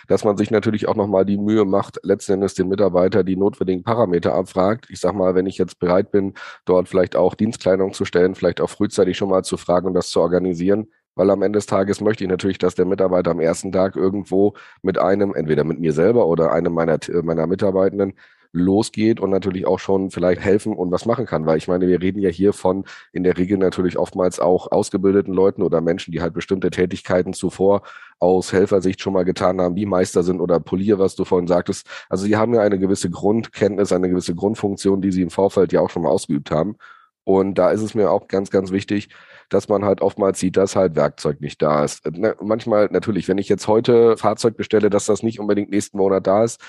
dass 0.08 0.24
man 0.24 0.38
sich 0.38 0.50
natürlich 0.50 0.88
auch 0.88 0.96
nochmal 0.96 1.26
die 1.26 1.38
Mühe 1.38 1.66
macht, 1.66 2.00
letzten 2.04 2.34
Endes 2.34 2.54
den 2.56 2.70
Mitarbeiter 2.70 3.24
die 3.24 3.36
notwendigen 3.36 3.84
Parameter 3.84 4.34
abfragt. 4.34 4.88
Ich 4.90 5.00
sag 5.02 5.14
mal, 5.14 5.36
wenn 5.36 5.46
ich 5.46 5.58
jetzt 5.58 5.80
bereit 5.80 6.12
bin, 6.12 6.34
dort 6.66 6.88
vielleicht 6.88 7.16
auch 7.16 7.36
Dienstkleidung 7.36 7.94
zu 7.94 8.06
stellen, 8.06 8.34
vielleicht 8.36 8.62
auch 8.62 8.70
frühzeitig 8.70 9.18
schon 9.18 9.30
mal 9.30 9.44
zu 9.44 9.58
fragen 9.58 9.88
und 9.88 9.94
das 9.94 10.10
zu 10.10 10.22
organisieren, 10.22 10.88
weil 11.16 11.30
am 11.30 11.42
Ende 11.42 11.58
des 11.58 11.66
Tages 11.66 12.00
möchte 12.02 12.24
ich 12.24 12.30
natürlich, 12.30 12.60
dass 12.60 12.76
der 12.76 12.86
Mitarbeiter 12.86 13.32
am 13.32 13.42
ersten 13.42 13.72
Tag 13.74 13.98
irgendwo 13.98 14.54
mit 14.82 14.98
einem, 14.98 15.34
entweder 15.36 15.66
mit 15.66 15.80
mir 15.80 15.92
selber 15.92 16.28
oder 16.28 16.54
einem 16.54 16.74
meiner, 16.74 16.98
meiner 17.24 17.46
Mitarbeitenden, 17.46 18.14
losgeht 18.52 19.20
und 19.20 19.30
natürlich 19.30 19.68
auch 19.68 19.80
schon 19.80 20.10
vielleicht 20.12 20.42
helfen 20.42 20.74
und 20.74 20.92
was 20.92 21.06
machen 21.06 21.26
kann. 21.26 21.46
Weil 21.46 21.58
ich 21.58 21.68
meine, 21.68 21.88
wir 21.88 22.02
reden 22.02 22.20
ja 22.20 22.30
hier 22.30 22.54
von 22.54 22.86
in 23.12 23.24
der 23.24 23.38
Regel 23.38 23.58
natürlich 23.58 23.98
oftmals 23.98 24.40
auch 24.40 24.72
ausgebildeten 24.72 25.34
Leuten 25.34 25.62
oder 25.62 25.82
Menschen, 25.82 26.12
die 26.12 26.22
halt 26.22 26.34
bestimmte 26.34 26.70
Tätigkeiten 26.70 27.34
zuvor 27.34 27.84
aus 28.20 28.52
Helfersicht 28.52 29.02
schon 29.02 29.14
mal 29.14 29.26
getan 29.26 29.62
haben, 29.62 29.76
wie 29.76 29.86
Meister 29.86 30.24
sind 30.24 30.42
oder 30.42 30.60
Polier, 30.60 31.00
was 31.00 31.16
du 31.16 31.26
vorhin 31.26 31.48
sagtest. 31.48 31.88
Also 32.10 32.26
sie 32.26 32.38
haben 32.38 32.54
ja 32.54 32.62
eine 32.62 32.80
gewisse 32.80 33.10
Grundkenntnis, 33.10 33.92
eine 33.92 34.10
gewisse 34.10 34.36
Grundfunktion, 34.36 35.02
die 35.02 35.12
sie 35.12 35.22
im 35.22 35.30
Vorfeld 35.30 35.72
ja 35.72 35.82
auch 35.82 35.90
schon 35.90 36.04
mal 36.04 36.10
ausgeübt 36.10 36.52
haben. 36.52 36.76
Und 37.24 37.60
da 37.60 37.70
ist 37.70 37.82
es 37.82 37.94
mir 37.94 38.10
auch 38.10 38.28
ganz, 38.28 38.50
ganz 38.50 38.72
wichtig, 38.72 39.10
dass 39.50 39.68
man 39.70 39.86
halt 39.86 40.02
oftmals 40.02 40.40
sieht, 40.40 40.58
dass 40.58 40.76
halt 40.76 40.96
Werkzeug 40.96 41.42
nicht 41.42 41.62
da 41.62 41.84
ist. 41.84 42.06
Ne, 42.12 42.36
manchmal 42.42 42.88
natürlich, 42.92 43.28
wenn 43.28 43.38
ich 43.38 43.50
jetzt 43.50 43.68
heute 43.68 44.18
Fahrzeug 44.18 44.58
bestelle, 44.58 44.90
dass 44.90 45.06
das 45.06 45.22
nicht 45.22 45.40
unbedingt 45.40 45.70
nächsten 45.70 45.98
Monat 45.98 46.26
da 46.26 46.44
ist, 46.44 46.60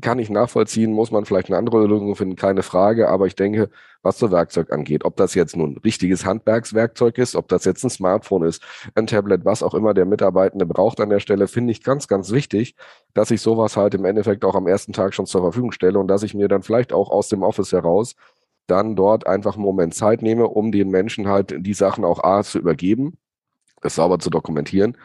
kann 0.00 0.18
ich 0.18 0.30
nachvollziehen, 0.30 0.92
muss 0.92 1.10
man 1.10 1.24
vielleicht 1.24 1.48
eine 1.48 1.56
andere 1.56 1.86
Lösung 1.86 2.14
finden, 2.16 2.36
keine 2.36 2.62
Frage. 2.62 3.08
Aber 3.08 3.26
ich 3.26 3.34
denke, 3.34 3.70
was 4.02 4.18
so 4.18 4.30
Werkzeug 4.30 4.72
angeht, 4.72 5.04
ob 5.04 5.16
das 5.16 5.34
jetzt 5.34 5.56
nun 5.56 5.78
richtiges 5.78 6.24
Handwerkswerkzeug 6.24 7.18
ist, 7.18 7.34
ob 7.36 7.48
das 7.48 7.64
jetzt 7.64 7.82
ein 7.84 7.90
Smartphone 7.90 8.44
ist, 8.44 8.62
ein 8.94 9.06
Tablet, 9.06 9.44
was 9.44 9.62
auch 9.62 9.74
immer 9.74 9.94
der 9.94 10.04
Mitarbeitende 10.04 10.66
braucht 10.66 11.00
an 11.00 11.10
der 11.10 11.20
Stelle, 11.20 11.48
finde 11.48 11.72
ich 11.72 11.82
ganz, 11.82 12.08
ganz 12.08 12.30
wichtig, 12.30 12.76
dass 13.14 13.30
ich 13.30 13.40
sowas 13.40 13.76
halt 13.76 13.94
im 13.94 14.04
Endeffekt 14.04 14.44
auch 14.44 14.54
am 14.54 14.66
ersten 14.66 14.92
Tag 14.92 15.14
schon 15.14 15.26
zur 15.26 15.42
Verfügung 15.42 15.72
stelle 15.72 15.98
und 15.98 16.08
dass 16.08 16.22
ich 16.22 16.34
mir 16.34 16.48
dann 16.48 16.62
vielleicht 16.62 16.92
auch 16.92 17.10
aus 17.10 17.28
dem 17.28 17.42
Office 17.42 17.72
heraus 17.72 18.16
dann 18.66 18.96
dort 18.96 19.26
einfach 19.26 19.54
einen 19.54 19.64
Moment 19.64 19.94
Zeit 19.94 20.22
nehme, 20.22 20.48
um 20.48 20.72
den 20.72 20.90
Menschen 20.90 21.28
halt 21.28 21.54
die 21.58 21.74
Sachen 21.74 22.04
auch 22.04 22.22
A 22.24 22.42
zu 22.42 22.58
übergeben, 22.58 23.16
es 23.82 23.94
sauber 23.94 24.18
zu 24.18 24.30
dokumentieren, 24.30 24.96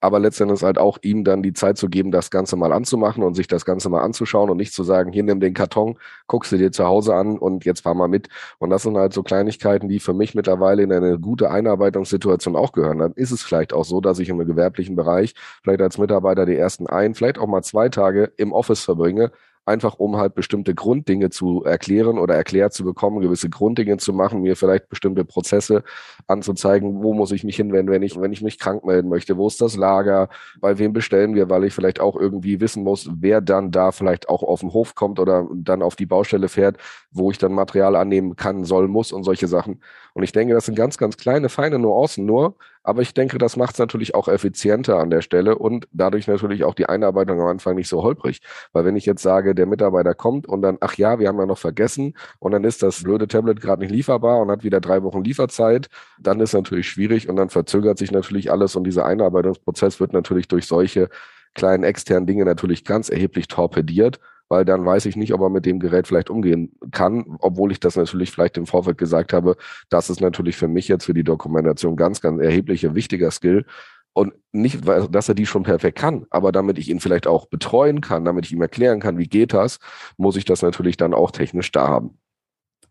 aber 0.00 0.18
letztendlich 0.18 0.62
halt 0.62 0.78
auch 0.78 0.98
ihm 1.02 1.24
dann 1.24 1.42
die 1.42 1.52
Zeit 1.52 1.76
zu 1.76 1.88
geben, 1.88 2.10
das 2.10 2.30
Ganze 2.30 2.56
mal 2.56 2.72
anzumachen 2.72 3.22
und 3.22 3.34
sich 3.34 3.46
das 3.48 3.64
Ganze 3.64 3.88
mal 3.90 4.00
anzuschauen 4.00 4.50
und 4.50 4.56
nicht 4.56 4.72
zu 4.72 4.82
sagen, 4.82 5.12
hier 5.12 5.22
nimm 5.22 5.40
den 5.40 5.54
Karton, 5.54 5.98
guckst 6.26 6.52
du 6.52 6.56
dir 6.56 6.72
zu 6.72 6.84
Hause 6.84 7.14
an 7.14 7.38
und 7.38 7.64
jetzt 7.64 7.80
fahr 7.82 7.94
mal 7.94 8.08
mit. 8.08 8.28
Und 8.58 8.70
das 8.70 8.82
sind 8.82 8.96
halt 8.96 9.12
so 9.12 9.22
Kleinigkeiten, 9.22 9.88
die 9.88 10.00
für 10.00 10.14
mich 10.14 10.34
mittlerweile 10.34 10.82
in 10.82 10.92
eine 10.92 11.18
gute 11.18 11.50
Einarbeitungssituation 11.50 12.56
auch 12.56 12.72
gehören. 12.72 12.98
Dann 12.98 13.12
ist 13.12 13.30
es 13.30 13.42
vielleicht 13.42 13.72
auch 13.72 13.84
so, 13.84 14.00
dass 14.00 14.18
ich 14.18 14.28
im 14.28 14.38
gewerblichen 14.38 14.96
Bereich 14.96 15.34
vielleicht 15.62 15.82
als 15.82 15.98
Mitarbeiter 15.98 16.46
die 16.46 16.56
ersten 16.56 16.86
ein, 16.86 17.14
vielleicht 17.14 17.38
auch 17.38 17.46
mal 17.46 17.62
zwei 17.62 17.88
Tage 17.88 18.32
im 18.36 18.52
Office 18.52 18.80
verbringe, 18.82 19.32
einfach 19.70 19.94
um 19.98 20.16
halt 20.16 20.34
bestimmte 20.34 20.74
Grunddinge 20.74 21.30
zu 21.30 21.64
erklären 21.64 22.18
oder 22.18 22.34
erklärt 22.34 22.72
zu 22.72 22.84
bekommen, 22.84 23.20
gewisse 23.20 23.48
Grunddinge 23.48 23.96
zu 23.96 24.12
machen, 24.12 24.42
mir 24.42 24.56
vielleicht 24.56 24.88
bestimmte 24.88 25.24
Prozesse 25.24 25.82
anzuzeigen, 26.26 27.02
wo 27.02 27.14
muss 27.14 27.32
ich 27.32 27.44
mich 27.44 27.56
hinwenden, 27.56 27.92
wenn 27.92 28.02
ich, 28.02 28.20
wenn 28.20 28.32
ich 28.32 28.42
mich 28.42 28.58
krank 28.58 28.84
melden 28.84 29.08
möchte, 29.08 29.36
wo 29.36 29.46
ist 29.46 29.60
das 29.60 29.76
Lager, 29.76 30.28
bei 30.60 30.78
wem 30.78 30.92
bestellen 30.92 31.34
wir, 31.34 31.48
weil 31.48 31.64
ich 31.64 31.74
vielleicht 31.74 32.00
auch 32.00 32.16
irgendwie 32.16 32.60
wissen 32.60 32.82
muss, 32.82 33.08
wer 33.20 33.40
dann 33.40 33.70
da 33.70 33.92
vielleicht 33.92 34.28
auch 34.28 34.42
auf 34.42 34.60
den 34.60 34.72
Hof 34.72 34.94
kommt 34.94 35.18
oder 35.18 35.48
dann 35.54 35.82
auf 35.82 35.96
die 35.96 36.06
Baustelle 36.06 36.48
fährt, 36.48 36.76
wo 37.12 37.30
ich 37.30 37.38
dann 37.38 37.52
Material 37.52 37.96
annehmen 37.96 38.36
kann, 38.36 38.64
soll, 38.64 38.88
muss 38.88 39.12
und 39.12 39.24
solche 39.24 39.48
Sachen. 39.48 39.80
Und 40.14 40.24
ich 40.24 40.32
denke, 40.32 40.54
das 40.54 40.66
sind 40.66 40.74
ganz, 40.74 40.98
ganz 40.98 41.16
kleine, 41.16 41.48
feine 41.48 41.78
Nuancen 41.78 42.26
nur, 42.26 42.56
aber 42.82 43.02
ich 43.02 43.14
denke, 43.14 43.38
das 43.38 43.56
macht 43.56 43.74
es 43.74 43.78
natürlich 43.78 44.14
auch 44.14 44.28
effizienter 44.28 44.98
an 44.98 45.10
der 45.10 45.22
Stelle 45.22 45.58
und 45.58 45.86
dadurch 45.92 46.26
natürlich 46.26 46.64
auch 46.64 46.74
die 46.74 46.86
Einarbeitung 46.86 47.40
am 47.40 47.46
Anfang 47.46 47.76
nicht 47.76 47.88
so 47.88 48.02
holprig. 48.02 48.40
Weil 48.72 48.84
wenn 48.84 48.96
ich 48.96 49.06
jetzt 49.06 49.22
sage, 49.22 49.54
der 49.54 49.66
Mitarbeiter 49.66 50.14
kommt 50.14 50.46
und 50.46 50.62
dann, 50.62 50.78
ach 50.80 50.94
ja, 50.94 51.18
wir 51.18 51.28
haben 51.28 51.38
ja 51.38 51.46
noch 51.46 51.58
vergessen 51.58 52.14
und 52.38 52.52
dann 52.52 52.64
ist 52.64 52.82
das 52.82 53.02
blöde 53.02 53.28
Tablet 53.28 53.60
gerade 53.60 53.82
nicht 53.82 53.92
lieferbar 53.92 54.40
und 54.40 54.50
hat 54.50 54.64
wieder 54.64 54.80
drei 54.80 55.02
Wochen 55.02 55.22
Lieferzeit, 55.22 55.88
dann 56.18 56.40
ist 56.40 56.54
natürlich 56.54 56.88
schwierig 56.88 57.28
und 57.28 57.36
dann 57.36 57.50
verzögert 57.50 57.98
sich 57.98 58.12
natürlich 58.12 58.50
alles 58.50 58.76
und 58.76 58.84
dieser 58.84 59.04
Einarbeitungsprozess 59.04 60.00
wird 60.00 60.12
natürlich 60.12 60.48
durch 60.48 60.66
solche 60.66 61.08
kleinen 61.54 61.84
externen 61.84 62.26
Dinge 62.26 62.44
natürlich 62.44 62.84
ganz 62.84 63.08
erheblich 63.08 63.48
torpediert 63.48 64.20
weil 64.50 64.64
dann 64.64 64.84
weiß 64.84 65.06
ich 65.06 65.16
nicht, 65.16 65.32
ob 65.32 65.40
er 65.40 65.48
mit 65.48 65.64
dem 65.64 65.78
Gerät 65.78 66.08
vielleicht 66.08 66.28
umgehen 66.28 66.72
kann, 66.90 67.36
obwohl 67.38 67.70
ich 67.70 67.78
das 67.78 67.96
natürlich 67.96 68.32
vielleicht 68.32 68.58
im 68.58 68.66
Vorfeld 68.66 68.98
gesagt 68.98 69.32
habe. 69.32 69.56
Das 69.88 70.10
ist 70.10 70.20
natürlich 70.20 70.56
für 70.56 70.66
mich 70.66 70.88
jetzt 70.88 71.04
für 71.04 71.14
die 71.14 71.22
Dokumentation 71.22 71.96
ganz, 71.96 72.20
ganz 72.20 72.42
erheblicher, 72.42 72.96
wichtiger 72.96 73.30
Skill. 73.30 73.64
Und 74.12 74.34
nicht, 74.50 74.80
dass 74.84 75.28
er 75.28 75.36
die 75.36 75.46
schon 75.46 75.62
perfekt 75.62 75.98
kann, 75.98 76.26
aber 76.30 76.50
damit 76.50 76.78
ich 76.78 76.90
ihn 76.90 76.98
vielleicht 76.98 77.28
auch 77.28 77.46
betreuen 77.46 78.00
kann, 78.00 78.24
damit 78.24 78.44
ich 78.44 78.52
ihm 78.52 78.60
erklären 78.60 78.98
kann, 78.98 79.18
wie 79.18 79.28
geht 79.28 79.52
das, 79.52 79.78
muss 80.16 80.34
ich 80.34 80.44
das 80.44 80.62
natürlich 80.62 80.96
dann 80.96 81.14
auch 81.14 81.30
technisch 81.30 81.70
da 81.70 81.86
haben. 81.86 82.18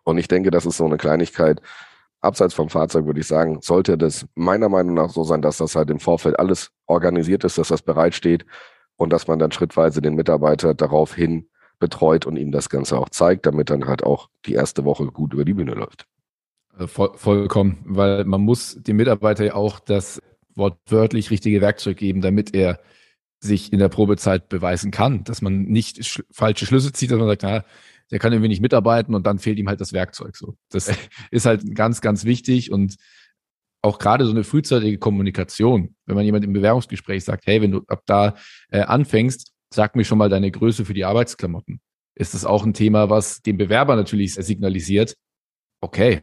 Und 0.05 0.17
ich 0.17 0.29
denke, 0.29 0.51
das 0.51 0.65
ist 0.65 0.77
so 0.77 0.85
eine 0.85 0.95
Kleinigkeit. 0.95 1.61
Abseits 2.21 2.53
vom 2.53 2.69
Fahrzeug 2.69 3.05
würde 3.05 3.19
ich 3.19 3.27
sagen, 3.27 3.59
sollte 3.61 3.97
das 3.97 4.25
meiner 4.33 4.69
Meinung 4.69 4.93
nach 4.93 5.09
so 5.09 5.25
sein, 5.25 5.41
dass 5.41 5.57
das 5.57 5.75
halt 5.75 5.89
im 5.89 5.99
Vorfeld 5.99 6.39
alles 6.39 6.71
organisiert 6.87 7.43
ist, 7.43 7.57
dass 7.57 7.67
das 7.67 7.81
bereitsteht 7.81 8.45
und 8.99 9.11
dass 9.11 9.27
man 9.27 9.39
dann 9.39 9.51
schrittweise 9.53 10.01
den 10.01 10.15
Mitarbeiter 10.15 10.73
daraufhin 10.73 11.47
betreut 11.79 12.25
und 12.25 12.35
ihm 12.35 12.51
das 12.51 12.69
Ganze 12.69 12.99
auch 12.99 13.07
zeigt, 13.07 13.45
damit 13.45 13.69
dann 13.69 13.85
halt 13.85 14.03
auch 14.03 14.29
die 14.45 14.53
erste 14.53 14.83
Woche 14.83 15.05
gut 15.05 15.33
über 15.33 15.45
die 15.45 15.53
Bühne 15.53 15.73
läuft. 15.73 16.05
Also 16.73 16.87
voll, 16.87 17.11
vollkommen, 17.15 17.79
weil 17.85 18.25
man 18.25 18.41
muss 18.41 18.75
dem 18.75 18.97
Mitarbeiter 18.97 19.45
ja 19.45 19.53
auch 19.55 19.79
das 19.79 20.21
wortwörtlich 20.53 21.31
richtige 21.31 21.61
Werkzeug 21.61 21.95
geben, 21.95 22.19
damit 22.19 22.53
er 22.53 22.81
sich 23.39 23.71
in 23.71 23.79
der 23.79 23.87
Probezeit 23.87 24.49
beweisen 24.49 24.91
kann, 24.91 25.23
dass 25.23 25.41
man 25.41 25.63
nicht 25.63 26.03
sch 26.05 26.21
falsche 26.29 26.65
Schlüsse 26.65 26.91
zieht, 26.91 27.11
dass 27.11 27.19
man 27.19 27.29
sagt, 27.29 27.43
na, 27.43 27.63
der 28.11 28.19
kann 28.19 28.33
irgendwie 28.33 28.49
nicht 28.49 28.61
mitarbeiten 28.61 29.15
und 29.15 29.25
dann 29.25 29.39
fehlt 29.39 29.59
ihm 29.59 29.69
halt 29.69 29.79
das 29.79 29.93
Werkzeug. 29.93 30.35
So, 30.35 30.57
das 30.69 30.91
ist 31.31 31.45
halt 31.45 31.73
ganz, 31.73 32.01
ganz 32.01 32.25
wichtig 32.25 32.69
und 32.69 32.97
auch 33.81 33.99
gerade 33.99 34.25
so 34.25 34.31
eine 34.31 34.43
frühzeitige 34.43 34.97
Kommunikation, 34.97 35.95
wenn 36.05 36.15
man 36.15 36.25
jemand 36.25 36.43
im 36.43 36.53
Bewerbungsgespräch 36.53 37.23
sagt, 37.23 37.45
hey, 37.47 37.61
wenn 37.61 37.71
du 37.71 37.83
ab 37.87 38.03
da 38.05 38.35
äh, 38.71 38.81
anfängst, 38.81 39.53
sag 39.73 39.95
mir 39.95 40.03
schon 40.03 40.17
mal 40.17 40.29
deine 40.29 40.51
Größe 40.51 40.85
für 40.85 40.93
die 40.93 41.05
Arbeitsklamotten. 41.05 41.79
Ist 42.15 42.33
das 42.33 42.45
auch 42.45 42.65
ein 42.65 42.73
Thema, 42.73 43.09
was 43.09 43.41
dem 43.41 43.57
Bewerber 43.57 43.95
natürlich 43.95 44.33
signalisiert, 44.35 45.15
okay, 45.81 46.21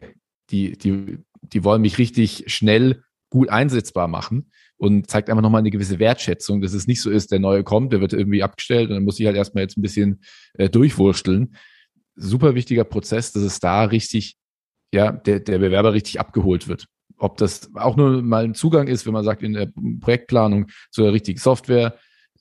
die, 0.51 0.77
die, 0.77 1.19
die 1.40 1.64
wollen 1.64 1.83
mich 1.83 1.99
richtig 1.99 2.45
schnell 2.49 3.03
gut 3.31 3.49
einsetzbar 3.49 4.09
machen 4.09 4.51
und 4.77 5.09
zeigt 5.11 5.31
einfach 5.31 5.42
nochmal 5.42 5.61
eine 5.61 5.71
gewisse 5.71 5.99
Wertschätzung, 5.99 6.61
dass 6.61 6.75
es 6.75 6.87
nicht 6.87 7.01
so 7.01 7.11
ist, 7.11 7.33
der 7.33 7.38
Neue 7.38 7.64
kommt, 7.64 7.92
der 7.92 8.01
wird 8.01 8.12
irgendwie 8.12 8.42
abgestellt 8.42 8.90
und 8.90 8.95
dann 8.95 9.05
muss 9.05 9.19
ich 9.19 9.27
halt 9.27 9.37
erstmal 9.37 9.62
jetzt 9.62 9.79
ein 9.79 9.83
bisschen 9.83 10.21
äh, 10.55 10.69
durchwursteln. 10.69 11.57
Super 12.14 12.55
wichtiger 12.55 12.85
Prozess, 12.85 13.33
dass 13.33 13.42
es 13.42 13.59
da 13.59 13.85
richtig, 13.85 14.37
ja, 14.92 15.12
der, 15.12 15.40
der 15.40 15.59
Bewerber 15.59 15.92
richtig 15.92 16.21
abgeholt 16.21 16.69
wird. 16.69 16.87
Ob 17.18 17.37
das 17.38 17.70
auch 17.74 17.96
nur 17.96 18.22
mal 18.22 18.44
ein 18.44 18.55
Zugang 18.55 18.88
ist, 18.88 19.07
wenn 19.07 19.12
man 19.12 19.24
sagt, 19.24 19.42
in 19.42 19.55
der 19.55 19.70
Projektplanung 20.00 20.66
zu 20.90 21.02
der 21.02 21.12
richtigen 21.12 21.38
Software, 21.38 21.96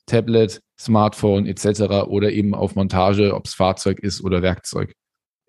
Tablet, 0.06 0.60
Smartphone 0.78 1.46
etc. 1.46 2.06
oder 2.08 2.30
eben 2.32 2.54
auf 2.54 2.74
Montage, 2.74 3.34
ob 3.34 3.46
es 3.46 3.54
Fahrzeug 3.54 3.98
ist 4.00 4.22
oder 4.22 4.42
Werkzeug. 4.42 4.94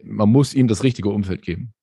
Man 0.03 0.29
muss 0.29 0.53
ihm 0.53 0.67
das 0.67 0.83
richtige 0.83 1.09
Umfeld 1.09 1.41
geben. 1.41 1.73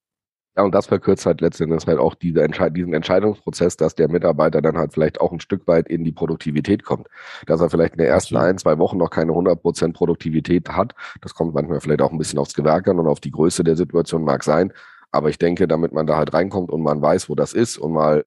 Ja, 0.56 0.62
und 0.62 0.72
das 0.72 0.86
verkürzt 0.86 1.26
halt 1.26 1.40
letztendlich 1.40 1.84
halt 1.88 1.98
auch 1.98 2.14
diese 2.14 2.42
Entscheid 2.42 2.76
diesen 2.76 2.94
Entscheidungsprozess, 2.94 3.76
dass 3.76 3.96
der 3.96 4.08
Mitarbeiter 4.08 4.62
dann 4.62 4.78
halt 4.78 4.92
vielleicht 4.92 5.20
auch 5.20 5.32
ein 5.32 5.40
Stück 5.40 5.66
weit 5.66 5.88
in 5.88 6.04
die 6.04 6.12
Produktivität 6.12 6.84
kommt. 6.84 7.08
Dass 7.46 7.60
er 7.60 7.70
vielleicht 7.70 7.94
in 7.94 7.98
den 7.98 8.06
ersten 8.06 8.36
ein, 8.36 8.56
zwei 8.58 8.78
Wochen 8.78 8.96
noch 8.96 9.10
keine 9.10 9.32
100% 9.32 9.92
Produktivität 9.92 10.68
hat. 10.68 10.94
Das 11.22 11.34
kommt 11.34 11.54
manchmal 11.54 11.80
vielleicht 11.80 12.02
auch 12.02 12.12
ein 12.12 12.18
bisschen 12.18 12.38
aufs 12.38 12.54
Gewerk 12.54 12.86
an 12.86 13.00
und 13.00 13.08
auf 13.08 13.18
die 13.18 13.32
Größe 13.32 13.64
der 13.64 13.74
Situation 13.74 14.22
mag 14.22 14.44
sein. 14.44 14.72
Aber 15.14 15.30
ich 15.30 15.38
denke, 15.38 15.68
damit 15.68 15.92
man 15.92 16.08
da 16.08 16.16
halt 16.16 16.34
reinkommt 16.34 16.70
und 16.70 16.82
man 16.82 17.00
weiß, 17.00 17.28
wo 17.28 17.36
das 17.36 17.52
ist 17.52 17.78
und 17.78 17.92
mal 17.92 18.24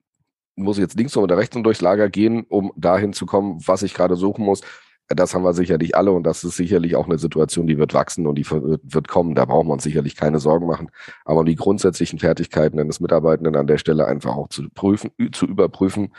muss 0.56 0.78
ich 0.78 0.82
jetzt 0.82 0.97
links 0.97 1.17
oder 1.17 1.38
rechts 1.38 1.56
und 1.58 1.63
durchs 1.63 1.82
Lager 1.82 2.10
gehen, 2.10 2.45
um 2.47 2.71
dahin 2.78 3.12
zu 3.12 3.26
kommen, 3.26 3.60
was 3.65 3.84
ich 3.84 3.93
gerade 3.93 4.15
suchen 4.15 4.45
muss. 4.45 4.62
Das 5.10 5.34
haben 5.34 5.43
wir 5.43 5.54
sicherlich 5.54 5.97
alle 5.97 6.13
und 6.13 6.23
das 6.23 6.45
ist 6.45 6.56
sicherlich 6.56 6.95
auch 6.95 7.06
eine 7.06 7.17
Situation, 7.17 7.67
die 7.67 7.78
wird 7.78 7.93
wachsen 7.93 8.26
und 8.26 8.36
die 8.36 8.50
wird 8.50 9.08
kommen. 9.10 9.36
Da 9.36 9.43
brauchen 9.43 9.67
wir 9.67 9.73
uns 9.73 9.84
sicherlich 9.84 10.15
keine 10.15 10.39
Sorgen 10.39 10.65
machen. 10.65 10.89
Aber 11.26 11.41
um 11.41 11.45
die 11.45 11.56
grundsätzlichen 11.56 12.19
Fertigkeiten 12.19 12.80
eines 12.80 13.02
Mitarbeitenden 13.02 13.58
an 13.58 13.67
der 13.67 13.78
Stelle 13.78 14.08
einfach 14.08 14.36
auch 14.36 14.47
zu 14.47 14.69
prüfen, 14.73 15.12
zu 15.34 15.45
überprüfen, 15.45 16.13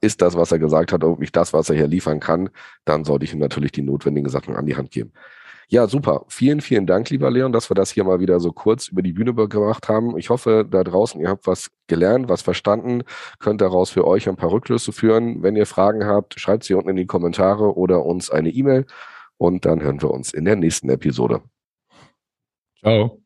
ist 0.00 0.22
das, 0.22 0.34
was 0.34 0.50
er 0.50 0.58
gesagt 0.58 0.92
hat, 0.92 1.02
wirklich 1.02 1.32
das, 1.32 1.52
was 1.52 1.70
er 1.70 1.76
hier 1.76 1.88
liefern 1.88 2.18
kann, 2.18 2.50
dann 2.84 3.04
sollte 3.04 3.24
ich 3.24 3.32
ihm 3.32 3.38
natürlich 3.38 3.72
die 3.72 3.82
notwendigen 3.82 4.28
Sachen 4.28 4.56
an 4.56 4.66
die 4.66 4.76
Hand 4.76 4.90
geben. 4.90 5.12
Ja, 5.72 5.86
super. 5.86 6.24
Vielen, 6.26 6.60
vielen 6.60 6.84
Dank, 6.84 7.10
lieber 7.10 7.30
Leon, 7.30 7.52
dass 7.52 7.70
wir 7.70 7.76
das 7.76 7.92
hier 7.92 8.02
mal 8.02 8.18
wieder 8.18 8.40
so 8.40 8.50
kurz 8.52 8.88
über 8.88 9.02
die 9.02 9.12
Bühne 9.12 9.32
gebracht 9.32 9.88
haben. 9.88 10.18
Ich 10.18 10.28
hoffe, 10.28 10.66
da 10.68 10.82
draußen, 10.82 11.20
ihr 11.20 11.28
habt 11.28 11.46
was 11.46 11.70
gelernt, 11.86 12.28
was 12.28 12.42
verstanden, 12.42 13.04
könnt 13.38 13.60
daraus 13.60 13.90
für 13.90 14.04
euch 14.04 14.28
ein 14.28 14.34
paar 14.34 14.50
Rückschlüsse 14.50 14.90
führen. 14.90 15.44
Wenn 15.44 15.54
ihr 15.54 15.66
Fragen 15.66 16.04
habt, 16.04 16.40
schreibt 16.40 16.64
sie 16.64 16.74
unten 16.74 16.90
in 16.90 16.96
die 16.96 17.06
Kommentare 17.06 17.76
oder 17.76 18.04
uns 18.04 18.30
eine 18.30 18.50
E-Mail 18.50 18.84
und 19.38 19.64
dann 19.64 19.80
hören 19.80 20.02
wir 20.02 20.10
uns 20.10 20.34
in 20.34 20.44
der 20.44 20.56
nächsten 20.56 20.90
Episode. 20.90 21.40
Ciao. 22.80 23.20